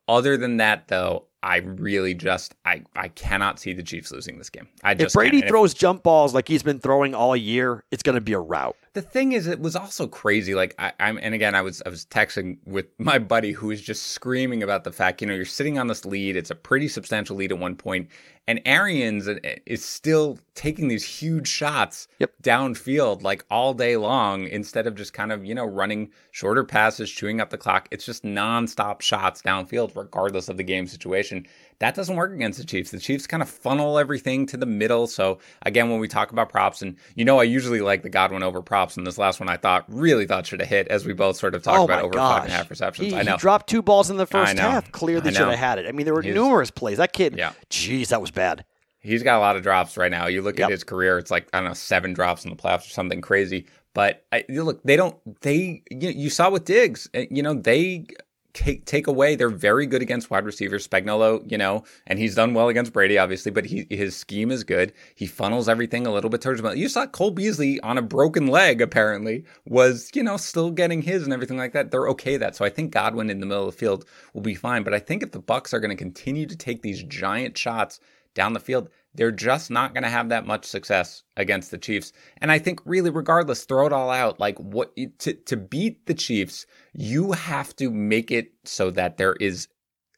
[0.08, 4.50] Other than that, though, I really just I I cannot see the Chiefs losing this
[4.50, 4.68] game.
[4.84, 5.38] I If Brady.
[5.38, 8.34] And if- throws jump balls like he's been throwing all year, it's going to be
[8.34, 8.76] a rout.
[8.94, 10.56] the thing is, it was also crazy.
[10.56, 13.82] Like I, I'm, and again, I was I was texting with my buddy who was
[13.82, 16.36] just screaming about the fact, you know, you're sitting on this lead.
[16.36, 18.10] It's a pretty substantial lead at one point,
[18.48, 19.36] and Arians uh,
[19.68, 22.32] is still taking these huge shots Yep.
[22.42, 27.12] downfield like all day long instead of just kind of you know running shorter passes,
[27.12, 27.88] chewing up the clock.
[27.92, 31.35] It's just nonstop shots downfield, regardless of the game situation.
[31.80, 32.92] That doesn't work against the Chiefs.
[32.92, 35.08] The Chiefs kind of funnel everything to the middle.
[35.08, 38.44] So again, when we talk about props, and you know, I usually like the Godwin
[38.44, 41.14] over props, and this last one I thought really thought should have hit, as we
[41.14, 42.32] both sort of talked oh about over gosh.
[42.38, 43.10] five and a half receptions.
[43.12, 43.34] He, I know.
[43.34, 44.92] he dropped two balls in the first half.
[44.92, 45.88] Clearly should have had it.
[45.88, 46.98] I mean, there were He's- numerous plays.
[46.98, 47.52] That kid, Yeah.
[47.70, 48.64] jeez, that was bad.
[49.02, 50.26] He's got a lot of drops right now.
[50.28, 50.66] You look Yep.
[50.66, 53.22] at his career; it's like I don't know, seven drops in the playoffs or something
[53.22, 53.68] crazy.
[53.94, 55.16] But I, look, they don't.
[55.42, 58.06] They you, know, you saw with Diggs, uh, you know, they
[58.56, 59.36] take take away.
[59.36, 60.88] They're very good against wide receivers.
[60.88, 63.52] Spagnuolo, you know, and he's done well against Brady, obviously.
[63.52, 64.94] But he his scheme is good.
[65.14, 66.76] He funnels everything a little bit towards him.
[66.76, 71.24] You saw Cole Beasley on a broken leg, apparently, was you know still getting his
[71.24, 71.92] and everything like that.
[71.92, 72.56] They're okay that.
[72.56, 74.84] So I think Godwin in the middle of the field will be fine.
[74.84, 78.00] But I think if the Bucs are going to continue to take these giant shots
[78.34, 82.12] down the field, they're just not going to have that much success against the Chiefs.
[82.38, 84.40] And I think really regardless, throw it all out.
[84.40, 89.34] Like what to to beat the Chiefs, you have to make it so that there
[89.34, 89.68] is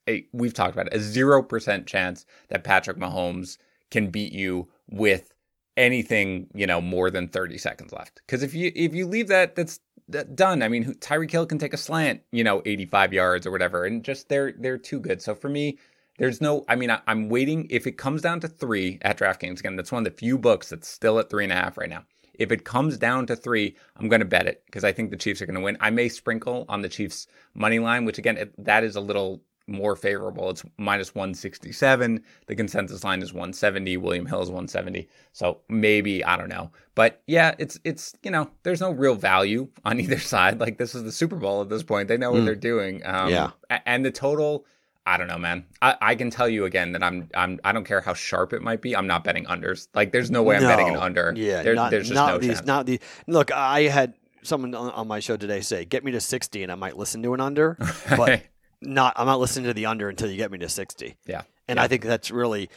[0.07, 3.57] a we've talked about it, a 0% chance that Patrick Mahomes
[3.91, 5.33] can beat you with
[5.75, 8.21] anything, you know, more than 30 seconds left.
[8.27, 9.79] Cuz if you if you leave that that's
[10.10, 10.63] that done.
[10.63, 14.03] I mean, Tyreek Hill can take a slant, you know, 85 yards or whatever, and
[14.03, 15.21] just they're they're too good.
[15.21, 15.77] So for me,
[16.17, 16.65] there's no.
[16.67, 17.67] I mean, I, I'm waiting.
[17.69, 20.69] If it comes down to three at DraftKings again, that's one of the few books
[20.69, 22.03] that's still at three and a half right now.
[22.34, 25.17] If it comes down to three, I'm going to bet it because I think the
[25.17, 25.77] Chiefs are going to win.
[25.82, 29.41] I may sprinkle on the Chiefs money line, which again, it, that is a little
[29.69, 30.49] more favorable.
[30.51, 32.23] It's minus 167.
[32.45, 33.97] The consensus line is 170.
[33.97, 35.10] William Hill is 170.
[35.34, 39.67] So maybe I don't know, but yeah, it's it's you know there's no real value
[39.84, 40.60] on either side.
[40.60, 42.08] Like this is the Super Bowl at this point.
[42.08, 42.45] They know what Mm.
[42.45, 43.06] they're doing.
[43.06, 43.51] Um, Yeah.
[43.86, 44.65] and the total.
[45.08, 45.65] I don't know, man.
[45.82, 48.62] I, I can tell you again that I'm I'm I don't care how sharp it
[48.62, 48.96] might be.
[48.96, 49.88] I'm not betting unders.
[49.96, 51.34] Like there's no way I'm betting an under.
[51.36, 52.65] Yeah, There- not, there's just not no these, chance.
[52.67, 53.00] not the.
[53.26, 56.72] Look, I had someone on, on my show today say, "Get me to 60," and
[56.72, 57.78] I might listen to an under,
[58.17, 58.43] but
[58.82, 59.13] not.
[59.15, 61.15] I'm not listening to the under until you get me to 60.
[61.26, 61.43] yeah.
[61.70, 61.84] And Yeah.
[61.84, 62.70] I think that's really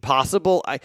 [0.00, 0.64] possible.
[0.66, 0.80] I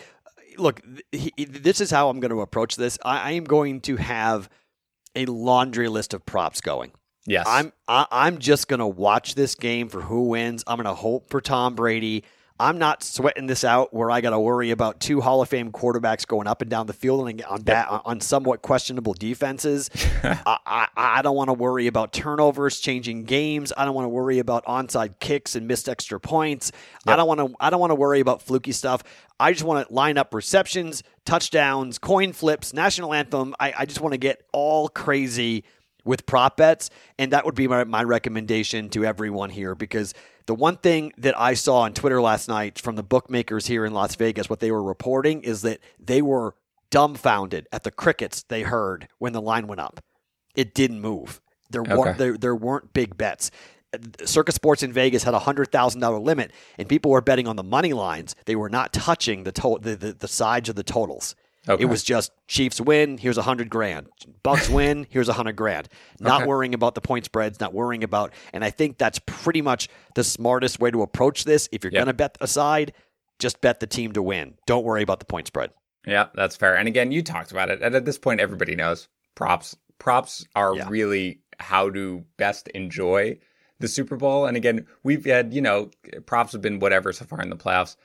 [0.58, 0.82] look.
[1.12, 2.98] He, this is how I'm going to approach this.
[3.06, 4.50] I, I am going to have
[5.16, 6.92] a laundry list of props going.
[7.30, 7.46] Yes.
[7.48, 10.64] I'm I, I'm just gonna watch this game for who wins.
[10.66, 12.24] I'm gonna hope for Tom Brady.
[12.62, 15.72] I'm not sweating this out where I got to worry about two Hall of Fame
[15.72, 19.90] quarterbacks going up and down the field and on bat, on somewhat questionable defenses.
[20.24, 23.72] I, I, I don't want to worry about turnovers, changing games.
[23.78, 26.74] I don't want to worry about onside kicks and missed extra points.
[27.08, 27.56] I don't want to.
[27.62, 29.04] I don't want to worry about fluky stuff.
[29.40, 33.56] I just want to line up receptions, touchdowns, coin flips, national anthem.
[33.58, 35.64] I, I just want to get all crazy
[36.10, 36.90] with prop bets.
[37.20, 40.16] And that would be my, my recommendation to everyone here because
[40.48, 43.94] the one thing that I saw on Twitter last night from the bookmakers here in
[43.94, 46.56] Las Vegas, what they were reporting is that they were
[46.90, 50.04] dumbfounded at the crickets they heard when the line went up.
[50.56, 51.40] It didn't move.
[51.70, 53.52] There weren't there, there weren't big bets.
[54.26, 57.56] Circa Sports in Vegas had a hundred thousand dollar limit, and people were betting on
[57.56, 58.36] the money lines.
[58.46, 61.36] They were not touching the to- the, the, the sides of the totals.
[61.70, 61.84] Okay.
[61.84, 64.08] It was just Chiefs win, here's a hundred grand.
[64.44, 65.88] Bucs win, here's a hundred grand.
[66.20, 66.48] Not Okay.
[66.50, 70.24] worrying about the point spreads, not worrying about, and I think that's pretty much the
[70.24, 71.70] smartest way to approach this.
[71.72, 72.02] If you're Yep.
[72.02, 72.94] gonna bet a side,
[73.38, 74.56] just bet the team to win.
[74.66, 75.70] Don't worry about the point spread.
[76.08, 76.76] Yeah, that's fair.
[76.76, 77.82] And again, you talked about it.
[77.82, 80.88] And at this point, everybody knows props props are Yeah.
[80.90, 83.38] really how to best enjoy
[83.80, 84.46] the Super Bowl.
[84.46, 85.92] And again, we've had, you know,
[86.26, 87.96] props have been whatever so far in the playoffs.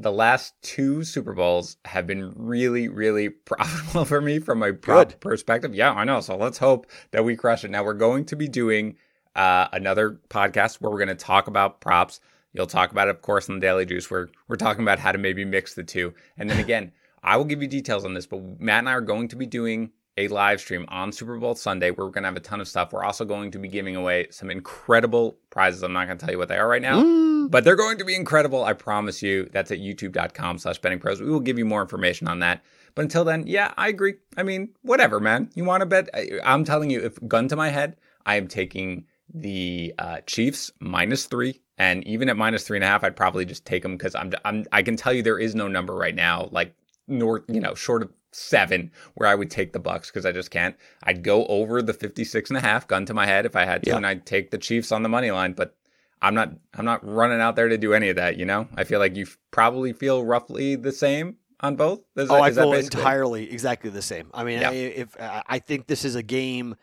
[0.00, 5.08] The last two Super Bowls have been really, really profitable for me from a prop
[5.08, 5.20] Good.
[5.20, 5.74] perspective.
[5.74, 6.20] Yeah, I know.
[6.20, 7.70] So let's hope that we crush it.
[7.70, 8.96] Now we're going to be doing
[9.36, 12.20] uh, another podcast where we're going to talk about props.
[12.54, 14.10] You'll talk about it, of course, in the Daily Juice.
[14.10, 16.14] Where we're talking about how to maybe mix the two.
[16.38, 19.02] And then again, I will give you details on this, but Matt and I are
[19.02, 22.28] going to be doing a live stream on Super Bowl Sunday where we're going to
[22.28, 22.92] have a ton of stuff.
[22.92, 25.82] We're also going to be giving away some incredible prizes.
[25.82, 27.50] I'm not going to tell you what they are right now, Mm.
[27.50, 28.64] but they're going to be incredible.
[28.64, 29.48] I promise you.
[29.52, 31.20] That's at youtube.com slash betting pros.
[31.20, 32.62] We will give you more information on that.
[32.94, 34.14] But until then, yeah, I agree.
[34.36, 35.50] I mean, whatever, man.
[35.54, 36.08] You want to bet?
[36.14, 40.70] I, I'm telling you, if gun to my head, I am taking the uh, Chiefs
[40.80, 41.60] minus three.
[41.78, 44.32] And even at minus three and a half, I'd probably just take them because I'm,
[44.44, 46.74] I'm, I can tell you there is no number right now, like
[47.08, 50.50] north, you know, short of seven where I would take the Bucs because I just
[50.50, 50.76] can't.
[51.02, 53.82] I'd go over the 56 and a half gun to my head if I had
[53.84, 53.96] to, Yeah.
[53.96, 55.76] and I'd take the Chiefs on the money line, but
[56.22, 58.36] I'm not, I'm not running out there to do any of that.
[58.36, 62.00] You know, I feel like you probably feel roughly the same on both.
[62.16, 64.30] Is Oh, that- I feel entirely exactly the same.
[64.34, 64.70] I mean, Yeah.
[64.70, 66.76] I, if I think this is a game,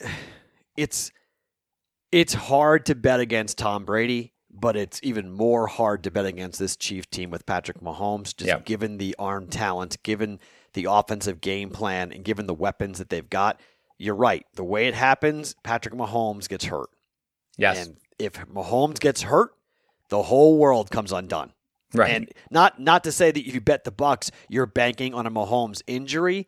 [0.76, 1.10] it's
[2.10, 6.58] it's hard to bet against Tom Brady, but it's even more hard to bet against
[6.58, 8.36] this Chief team with Patrick Mahomes.
[8.36, 8.58] Just Yeah.
[8.60, 10.38] given the arm talent, given
[10.74, 13.60] the offensive game plan, and given the weapons that they've got.
[13.98, 14.46] You're right.
[14.54, 16.90] The way it happens, Patrick Mahomes gets hurt,
[17.56, 17.84] Yes.
[17.86, 19.54] and if Mahomes gets hurt,
[20.08, 21.52] the whole world comes undone.
[21.94, 22.10] right.
[22.10, 25.30] And not not to say that if you bet the Bucs, you're banking on a
[25.30, 26.46] Mahomes injury,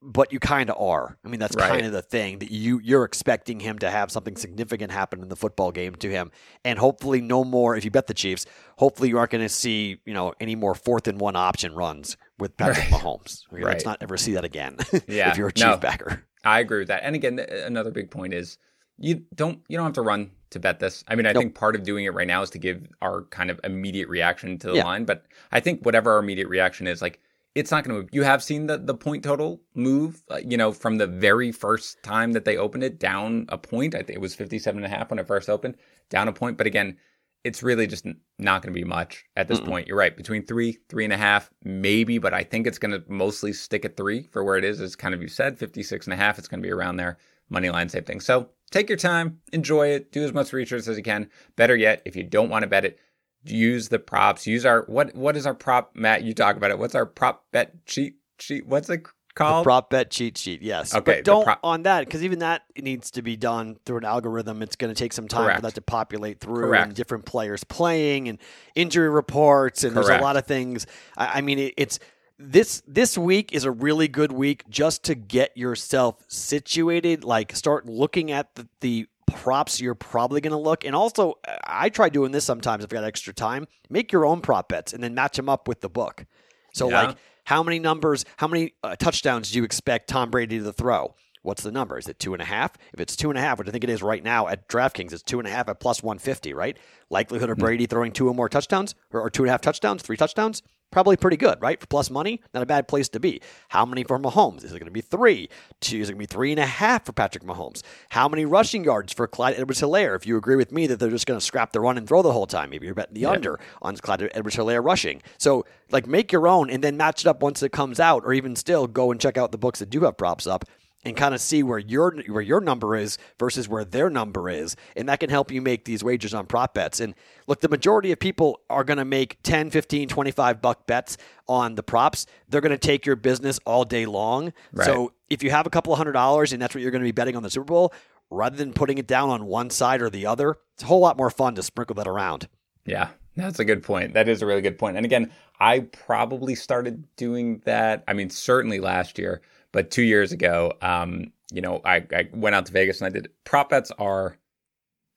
[0.00, 1.18] but you kind of are.
[1.24, 1.68] I mean, that's Right.
[1.70, 5.28] kind of the thing that you you're expecting him to have something significant happen in
[5.28, 6.30] the football game to him,
[6.64, 7.74] and hopefully no more.
[7.76, 10.74] If you bet the Chiefs, hopefully you aren't going to see you know any more
[10.74, 13.00] fourth and one option runs with Patrick Right.
[13.00, 13.42] Mahomes.
[13.50, 13.64] Right.
[13.64, 14.76] Let's not ever see that again.
[15.08, 15.30] Yeah.
[15.32, 15.76] if you're a Chief No.
[15.76, 16.24] backer.
[16.44, 17.02] I agree with that.
[17.02, 18.58] And again, another big point is
[18.98, 21.04] you don't you don't have to run to bet this.
[21.08, 21.42] I mean, I Nope.
[21.42, 24.58] think part of doing it right now is to give our kind of immediate reaction
[24.60, 24.84] to the Yeah.
[24.84, 25.04] line.
[25.04, 27.20] But I think whatever our immediate reaction is, like
[27.58, 28.10] it's not going to move.
[28.12, 32.00] You have seen the the point total move, uh, you know, from the very first
[32.02, 33.94] time that they opened it down a point.
[33.94, 35.76] I think it was 57 and a half when it first opened,
[36.08, 36.56] down a point.
[36.56, 36.96] But again,
[37.42, 38.06] it's really just
[38.38, 39.66] not going to be much at this Mm-mm.
[39.66, 39.88] point.
[39.88, 40.16] You're right.
[40.16, 43.84] Between three, three and a half, maybe, but I think it's going to mostly stick
[43.84, 44.80] at three for where it is.
[44.80, 46.38] As kind of you said, 56 and a half.
[46.38, 47.18] It's going to be around there.
[47.50, 48.20] Money line, same thing.
[48.20, 51.30] So take your time, enjoy it, do as much research as you can.
[51.56, 52.98] Better yet, if you don't want to bet it,
[53.44, 54.46] use the props.
[54.46, 55.14] Use our what?
[55.14, 56.22] What is our prop, Matt?
[56.22, 56.78] You talk about it.
[56.78, 58.66] What's our prop bet cheat sheet?
[58.66, 59.64] What's it The called?
[59.64, 60.94] prop bet cheat sheet, yes.
[60.94, 64.04] Okay, but don't prop- on that because even that needs to be done through an
[64.04, 64.62] algorithm.
[64.62, 65.58] It's going to take some time Correct.
[65.58, 66.86] for that to populate through Correct.
[66.88, 68.38] and different players playing and
[68.74, 70.86] injury reports and there's a lot of things.
[71.16, 71.98] I, I mean, it, it's
[72.40, 77.24] this this week is a really good week just to get yourself situated.
[77.24, 81.88] Like start looking at the, the props you're probably going to look and also I
[81.88, 83.66] try doing this sometimes if I got extra time.
[83.88, 86.26] Make your own prop bets and then match them up with the book.
[86.74, 87.02] So Yeah.
[87.08, 91.14] like how many numbers, how many uh, touchdowns do you expect Tom Brady to throw?
[91.42, 91.96] What's the number?
[91.98, 92.72] Is it two and a half?
[92.92, 95.12] If it's two and a half, which I think it is right now at DraftKings,
[95.12, 96.76] it's two and a half at plus 150, right?
[97.08, 100.02] Likelihood of Brady throwing two or more touchdowns or, or two and a half touchdowns,
[100.02, 100.62] three touchdowns?
[100.90, 101.78] Probably pretty good, right?
[101.78, 103.42] For plus money, not a bad place to be.
[103.68, 104.64] How many for Mahomes?
[104.64, 105.50] Is it going to be three?
[105.80, 107.82] Two, is it going to be three and a half for Patrick Mahomes?
[108.08, 110.16] How many rushing yards for Clyde Edwards Helaire?
[110.16, 112.22] If you agree with me that they're just going to scrap the run and throw
[112.22, 115.20] the whole time, maybe you're betting the under on Clyde Edwards Helaire rushing.
[115.36, 118.32] So, like, make your own and then match it up once it comes out, or
[118.32, 120.64] even still go and check out the books that do have props up
[121.04, 124.74] and kind of see where your where your number is versus where their number is
[124.96, 127.14] and that can help you make these wagers on prop bets and
[127.46, 131.76] look the majority of people are going to make 10 15 25 buck bets on
[131.76, 134.86] the props they're going to take your business all day long Right.
[134.86, 137.08] so if you have a couple of hundred dollars and that's what you're going to
[137.08, 137.92] be betting on the super bowl
[138.30, 141.16] rather than putting it down on one side or the other it's a whole lot
[141.16, 142.48] more fun to sprinkle that around
[142.84, 144.14] Yeah, that's a good point.
[144.14, 144.96] That is a really good point.
[144.96, 145.30] And again,
[145.60, 148.02] I probably started doing that.
[148.08, 152.54] I mean, certainly last year, but two years ago, um, you know, I, I went
[152.54, 154.36] out to Vegas and I did prop bets are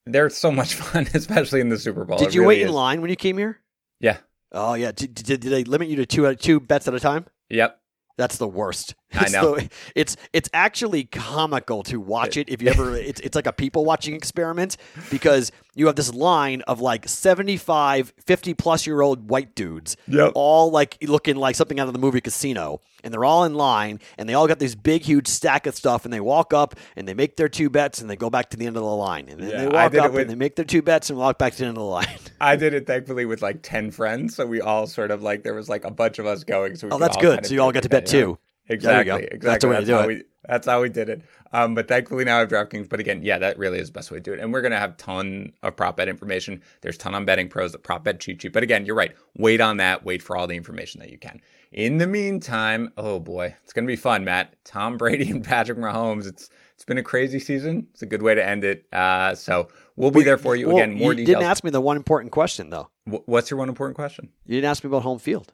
[0.06, 2.18] they're so much fun, especially in the Super Bowl.
[2.18, 2.74] did It you really wait in is.
[2.74, 3.60] line when you came here
[4.00, 4.18] Yeah.
[4.52, 7.26] oh yeah did, did, did they limit you to two two bets at a time
[7.50, 7.78] Yep.
[8.18, 8.94] That's the worst.
[9.18, 9.56] I It's know.
[9.56, 12.96] the- it's it's actually comical to watch it if you ever.
[12.96, 14.76] It's it's like a people watching experiment
[15.10, 20.32] because you have this line of like 75, 50 plus year old white dudes, Yep.
[20.34, 23.98] all like looking like something out of the movie Casino, and they're all in line
[24.18, 27.08] and they all got this big huge stack of stuff, and they walk up and
[27.08, 29.28] they make their two bets and they go back to the end of the line,
[29.28, 31.38] and then Yeah, they walk up with- and they make their two bets and walk
[31.38, 32.06] back to the end of the line.
[32.40, 34.36] I did it thankfully with like 10 friends.
[34.36, 36.76] So we all sort of like, there was like a bunch of us going.
[36.76, 37.30] So we Oh, that's good.
[37.36, 38.38] kind of So you all got to bet too.
[38.72, 39.24] Exactly.
[39.24, 39.38] Exactly.
[39.48, 40.06] That's the way to do how it.
[40.06, 41.22] We, that's how we did it.
[41.52, 42.88] Um, but thankfully now I have DraftKings.
[42.88, 44.40] But again, yeah, that really is the best way to do it.
[44.40, 46.62] And we're gonna have ton of prop bet information.
[46.80, 48.52] There's ton on betting pros, the prop bet cheat sheet.
[48.52, 49.12] But again, you're right.
[49.36, 50.04] Wait on that.
[50.04, 51.40] Wait for all the information that you can.
[51.70, 54.56] In the meantime, oh boy, it's gonna be fun, Matt.
[54.64, 56.26] Tom Brady and Patrick Mahomes.
[56.26, 57.86] It's it's been a crazy season.
[57.92, 58.86] It's a good way to end it.
[58.92, 60.94] Uh, so we'll be there for you Well, again.
[60.94, 61.36] More you details.
[61.36, 62.88] didn't ask me the one important question though.
[63.04, 64.30] Wh- What's your one important question?
[64.46, 65.52] You didn't ask me about home field.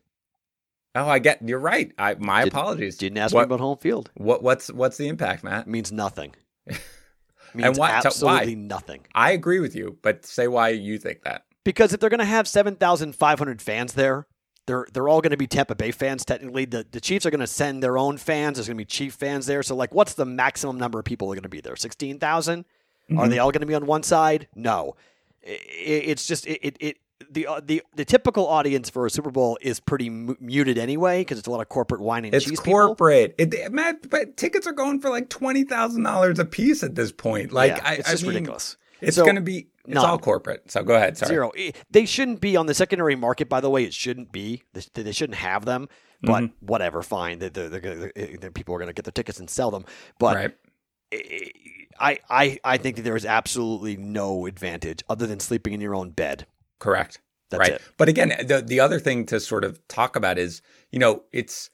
[0.95, 1.47] Oh, I get.
[1.47, 1.93] You're right.
[1.99, 2.97] I my Did- apologies.
[2.97, 4.11] Didn't ask what, me about home field.
[4.15, 5.67] what what's what's the impact, Matt?
[5.67, 6.35] It means nothing.
[7.55, 8.35] And means why- so why?
[8.41, 9.07] absolutely nothing.
[9.15, 11.45] I agree with you, but say why you think that.
[11.65, 14.27] Because if they're going to have 7,500 fans there,
[14.67, 16.67] they're they're all going to be Tampa Bay fans technically.
[16.67, 18.59] The the Chiefs are going to send their own fans.
[18.59, 19.63] There's going to be Chief fans there.
[19.63, 21.75] So like what's the maximum number of people that are going to be there?
[21.75, 22.65] 16,000?
[22.65, 23.19] Mm-hmm.
[23.19, 24.47] Are they all going to be on one side?
[24.55, 24.95] No.
[25.43, 26.97] It's just it it, it
[27.31, 31.21] the, uh, the the typical audience for a Super Bowl is pretty mu- muted anyway
[31.23, 32.87] because it's a lot of corporate wine and It's cheese people.
[32.89, 33.35] corporate.
[33.39, 37.11] It, Matt, but tickets are going for like twenty thousand dollars a piece at this
[37.13, 37.53] point.
[37.53, 38.77] Like, Yeah, I, it's I just mean, ridiculous.
[39.01, 39.69] It's So, going to be.
[39.85, 40.05] It's none.
[40.05, 40.71] all corporate.
[40.71, 41.17] So go ahead.
[41.17, 41.31] Sorry.
[41.31, 41.53] Zero.
[41.91, 43.49] They shouldn't be on the secondary market.
[43.49, 44.63] By the way, it shouldn't be.
[44.75, 45.89] They, they shouldn't have them.
[46.21, 46.67] But Mm-hmm.
[46.67, 47.39] whatever, fine.
[47.39, 49.85] They, they're, they're, they're- people are going to get their tickets and sell them.
[50.19, 50.55] But Right.
[52.01, 55.95] I, I, I think that there is absolutely no advantage other than sleeping in your
[55.95, 56.47] own bed.
[56.79, 57.21] Correct.
[57.51, 57.73] That's right.
[57.73, 57.83] it.
[57.97, 60.61] But again, the the other thing to sort of talk about is,
[60.91, 61.71] you know, it's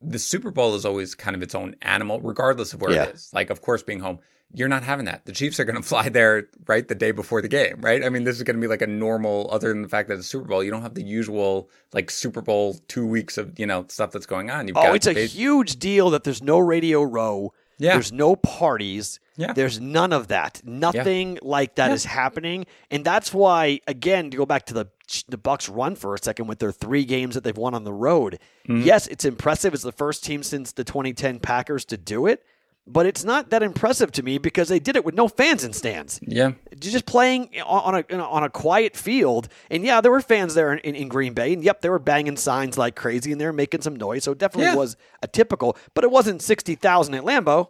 [0.00, 3.04] the Super Bowl is always kind of its own animal, regardless of where Yeah.
[3.04, 3.30] it is.
[3.34, 4.20] Like, of course, being home,
[4.54, 5.26] you're not having that.
[5.26, 8.04] The Chiefs are going to fly there right the day before the game, right?
[8.04, 10.18] I mean, this is going to be like a normal, other than the fact that
[10.18, 13.66] it's Super Bowl, you don't have the usual like Super Bowl two weeks of you
[13.66, 14.68] know stuff that's going on.
[14.68, 17.52] You've Oh, got it's a bas- huge deal that there's no radio row.
[17.78, 17.94] Yeah.
[17.94, 19.18] There's no parties.
[19.38, 19.52] Yeah.
[19.54, 20.60] There's none of that.
[20.64, 24.86] Nothing like that is happening, and that's why, again, to go back to the
[25.28, 27.92] the Bucs run for a second with their three games that they've won on the
[27.94, 28.38] road.
[28.68, 28.82] Mm-hmm.
[28.82, 29.72] Yes, it's impressive.
[29.72, 32.44] It's the first team since the 2010 Packers to do it,
[32.86, 35.72] but it's not that impressive to me because they did it with no fans in
[35.72, 36.20] stands.
[36.22, 36.52] yeah.
[36.78, 40.94] Just playing on a on a quiet field, and yeah, there were fans there in,
[40.94, 43.80] in Green Bay, and yep, they were banging signs like crazy, and they were making
[43.82, 44.24] some noise.
[44.24, 44.74] So it definitely Yeah.
[44.76, 47.68] was a typical, but it wasn't sixty thousand at Lambeau.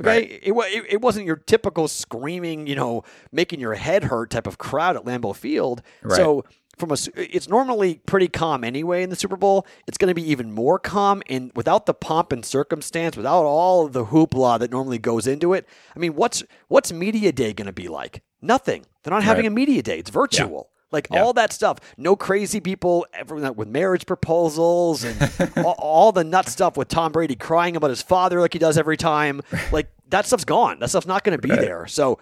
[0.00, 0.30] Okay, Right.
[0.42, 4.56] it, it it wasn't your typical screaming, you know, making your head hurt type of
[4.58, 5.82] crowd at Lambeau Field.
[6.02, 6.16] Right.
[6.16, 6.44] So
[6.78, 9.66] from a, it's normally pretty calm anyway in the Super Bowl.
[9.86, 13.84] It's going to be even more calm, and without the pomp and circumstance, without all
[13.84, 15.68] of the hoopla that normally goes into it.
[15.94, 18.22] I mean, what's what's media day going to be like?
[18.40, 18.86] Nothing.
[19.04, 19.52] They're not having Right.
[19.52, 19.98] a media day.
[19.98, 20.70] It's virtual.
[20.92, 21.22] Like Yeah.
[21.22, 26.48] all that stuff, no crazy people ever with marriage proposals and all, all the nut
[26.48, 29.40] stuff with Tom Brady crying about his father like he does every time.
[29.72, 30.78] Like that stuff's gone.
[30.80, 31.86] That stuff's not going to be there.
[31.86, 32.18] So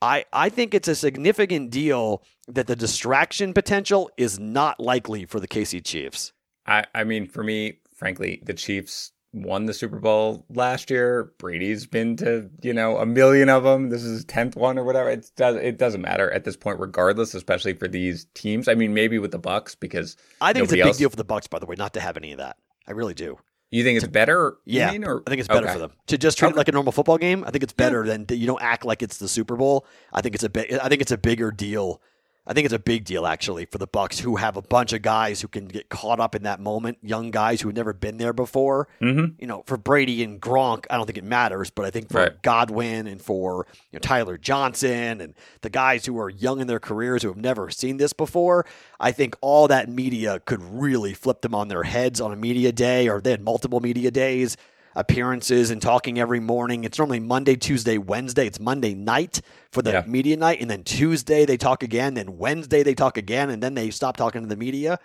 [0.00, 5.38] I I think it's a significant deal that the distraction potential is not likely for
[5.40, 6.32] the KC Chiefs.
[6.66, 11.32] I, I mean, for me, frankly, the Chiefs won the Super Bowl last year.
[11.38, 13.90] Brady's been to you know a million of them.
[13.90, 15.10] This is his tenth one or whatever.
[15.10, 17.34] It does it doesn't matter at this point, regardless.
[17.34, 18.68] Especially for these teams.
[18.68, 21.16] I mean, maybe with the Bucs because I think it's a big else- deal for
[21.16, 22.56] the Bucs, by the way, not to have any of that.
[22.86, 23.38] I really do.
[23.70, 24.56] You think it's better?
[24.64, 25.72] you Yeah, mean, or- I think it's better Okay.
[25.72, 27.42] for them to just treat it like a normal football game.
[27.44, 29.84] I think it's better than you don't act like it's the Super Bowl.
[30.12, 30.72] I think it's a big.
[30.74, 32.00] I think it's a bigger deal.
[32.46, 35.00] I think it's a big deal actually for the Bucs who have a bunch of
[35.00, 38.18] guys who can get caught up in that moment, young guys who have never been
[38.18, 38.86] there before.
[39.00, 39.34] Mhm.
[39.38, 42.18] You know, for Brady and Gronk, I don't think it matters, but I think for
[42.20, 42.42] Right.
[42.42, 45.32] Godwin and for you know, Tyler Johnson and
[45.62, 48.66] the guys who are young in their careers who have never seen this before,
[49.00, 52.72] I think all that media could really flip them on their heads on a media
[52.72, 54.58] day, or they had multiple media days
[54.96, 56.84] appearances and talking every morning.
[56.84, 58.46] It's normally Monday, Tuesday, Wednesday.
[58.46, 59.40] It's Monday night
[59.72, 60.04] for the Yeah.
[60.06, 63.74] media night, and then Tuesday they talk again, then Wednesday they talk again, and then
[63.74, 64.98] they stop talking to the media.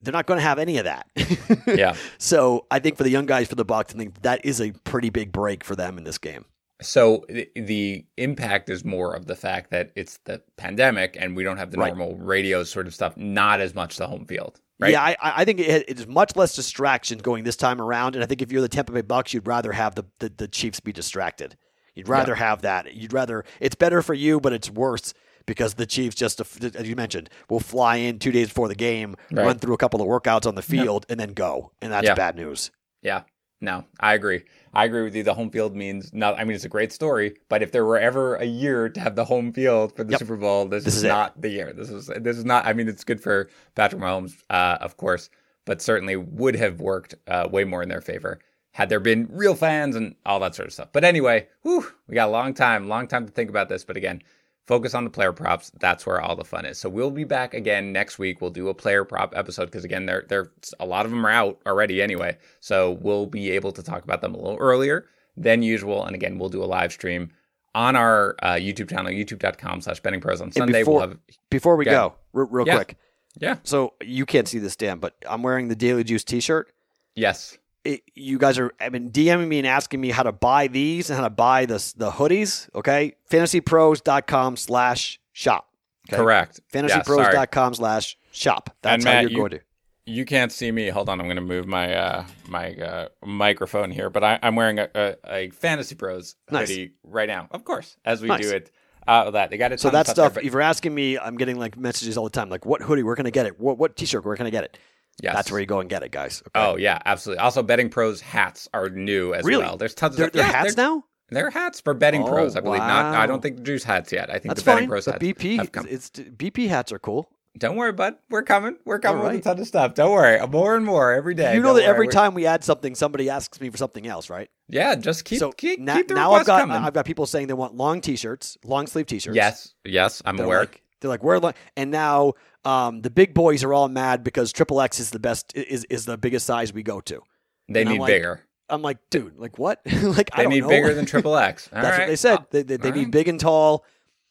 [0.00, 1.06] They're not going to have any of that.
[1.66, 1.94] Yeah.
[2.18, 4.72] So I think for the young guys for the Bucs, I think that is a
[4.84, 6.44] pretty big break for them in this game.
[6.80, 7.24] So
[7.54, 11.70] the, impact is more of the fact that it's the pandemic and we don't have
[11.70, 11.96] the Right.
[11.96, 13.16] normal radio sort of stuff.
[13.16, 14.92] Not as much the home field, right?
[14.92, 18.22] Yeah, I, I think it, it is much less distraction going this time around, and
[18.22, 20.80] I think if you're the Tampa Bay Bucs, you'd rather have the the, the Chiefs
[20.80, 21.56] be distracted.
[21.94, 22.94] You'd rather have that.
[22.94, 25.12] You'd rather it's better for you, but it's worse
[25.44, 28.74] because the Chiefs just, uh, as you mentioned, will fly in two days before the
[28.76, 29.44] game, Right.
[29.44, 32.14] run through a couple of workouts on the field, and then go, and that's Yeah.
[32.14, 32.70] bad news.
[33.02, 33.22] Yeah.
[33.62, 34.42] No, I agree.
[34.74, 35.22] I agree with you.
[35.22, 36.36] The home field means not.
[36.38, 39.14] I mean, it's a great story, but if there were ever a year to have
[39.14, 40.18] the home field for the Yep.
[40.18, 41.72] Super Bowl, this, This is, is not the year.
[41.72, 42.66] This is this is not.
[42.66, 45.30] I mean, it's good for Patrick Mahomes, uh, of course,
[45.64, 48.40] but certainly would have worked uh, way more in their favor
[48.72, 50.88] had there been real fans and all that sort of stuff.
[50.92, 53.84] But anyway, whew, we got a long time, long time to think about this.
[53.84, 54.22] But again,
[54.66, 55.70] focus on the player props.
[55.80, 56.78] That's where all the fun is.
[56.78, 58.40] So we'll be back again next week.
[58.40, 60.50] We'll do a player prop episode because again, there there
[60.80, 62.36] a lot of them are out already anyway.
[62.60, 65.06] So we'll be able to talk about them a little earlier
[65.36, 66.04] than usual.
[66.04, 67.32] And again, we'll do a live stream
[67.74, 70.80] on our uh, YouTube channel, youtube.com slash betting pros on Sunday.
[70.80, 72.74] before, we'll have Before we go, real, real Yeah.
[72.76, 72.96] quick.
[73.40, 73.56] Yeah.
[73.64, 76.70] So you can't see this, Dan, but I'm wearing the Daily Juice T-shirt.
[77.14, 77.56] yes.
[77.84, 81.10] It, you guys are have been DMing me and asking me how to buy these
[81.10, 82.68] and how to buy the the hoodies.
[82.74, 85.68] Okay, fantasypros.com slash shop.
[86.08, 86.16] Okay?
[86.16, 86.60] Correct.
[86.72, 88.70] Fantasypros.com slash shop.
[88.82, 89.60] That's And how Matt, you're you- going to.
[90.04, 90.88] You can't see me.
[90.88, 94.56] Hold on, I'm going to move my uh, my uh, microphone here, but I, I'm
[94.56, 96.68] wearing a, a, a Fantasy Pros Nice.
[96.70, 98.40] hoodie right now, of course, as we Nice.
[98.50, 98.72] do it.
[99.06, 99.78] Uh, that they got it.
[99.78, 102.66] So that stuff, if you're asking me, I'm getting like messages all the time, like
[102.66, 103.60] what hoodie, where can I get it?
[103.60, 104.76] What, what t-shirt, where can I get it?
[105.20, 105.34] Yes.
[105.34, 106.42] That's where you go and get it, guys.
[106.48, 106.64] Okay.
[106.66, 107.40] Oh yeah, absolutely.
[107.40, 109.64] Also, Betting Pros hats are new as Really?
[109.64, 109.76] well.
[109.76, 110.32] There's tons of they're, stuff.
[110.34, 111.04] they're Yeah, hats they're, now.
[111.30, 112.80] They're hats for Betting Oh, Pros, I believe.
[112.80, 113.14] Not.
[113.14, 114.28] I don't think the Juice hats yet.
[114.28, 114.88] I think That's the Betting fine.
[114.88, 117.28] Pros The hats BP, it's BP hats are cool.
[117.58, 118.14] Don't worry, bud.
[118.30, 118.76] We're coming.
[118.86, 119.92] We're coming All with a ton of stuff.
[119.94, 120.40] Don't worry.
[120.46, 121.52] More and more every day.
[121.54, 121.88] you know Don't that worry.
[121.90, 124.48] every We're- time we add something, somebody asks me for something else, right?
[124.68, 126.76] Yeah, just keep so keep, na- keep now I've got coming.
[126.76, 129.36] I've got people saying they want long T-shirts, long sleeve T-shirts.
[129.36, 130.60] yes, yes, I'm they're aware.
[130.60, 132.32] like they're like we're long, and now
[132.64, 136.04] um, the big boys are all mad because triple X is the best is is
[136.04, 137.20] the biggest size we go to.
[137.68, 138.42] they and I'm need like, bigger.
[138.68, 139.80] I'm like, dude, like what?
[140.02, 140.68] like I They don't need know.
[140.68, 141.68] bigger than triple X.
[141.72, 142.38] That's what they said.
[142.38, 143.10] Uh, they they, they need right.
[143.10, 143.84] big and tall.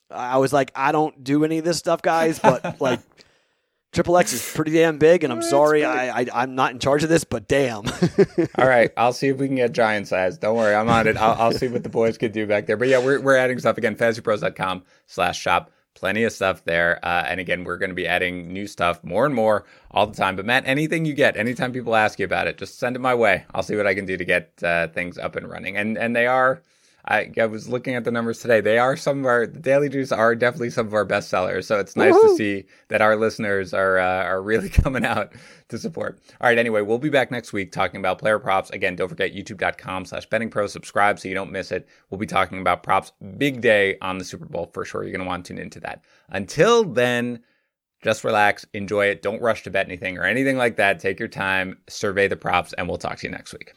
[0.09, 2.99] I was like, I don't do any of this stuff, guys, but like.
[3.93, 5.83] Triple X is pretty damn big, and I'm sorry.
[5.83, 7.83] I, I I'm not in charge of this, but damn.
[8.57, 10.37] All right, I'll see if we can get giant size.
[10.37, 11.17] Don't worry, I'm on it.
[11.17, 12.77] I'll, I'll see what the boys can do back there.
[12.77, 13.97] But yeah, we're, we're adding stuff again.
[13.97, 15.71] FantasyPros.com slash shop.
[15.95, 16.99] Plenty of stuff there.
[17.03, 20.15] Uh, and again, we're going to be adding new stuff more and more all the
[20.15, 20.35] time.
[20.35, 23.13] But Matt, anything you get, anytime people ask you about it, just send it my
[23.15, 23.45] way.
[23.53, 25.77] I'll see what I can do to get uh, things up and running.
[25.77, 26.63] And and they are.
[27.05, 28.61] I, I was looking at the numbers today.
[28.61, 31.67] They are some of our the Daily Juice are definitely some of our best sellers.
[31.67, 35.33] So it's nice to see that our listeners are uh, are really coming out
[35.69, 36.19] to support.
[36.39, 36.57] All right.
[36.57, 38.69] Anyway, we'll be back next week talking about player props.
[38.69, 40.67] Again, don't forget youtube.com slash betting pro.
[40.67, 41.87] Subscribe so you don't miss it.
[42.09, 43.11] We'll be talking about props.
[43.37, 45.03] Big day on the Super Bowl for sure.
[45.03, 46.03] You're going to want to tune into that.
[46.29, 47.41] Until then,
[48.03, 49.21] just relax, enjoy it.
[49.21, 50.99] Don't rush to bet anything or anything like that.
[50.99, 53.73] Take your time, survey the props, and we'll talk to you next week.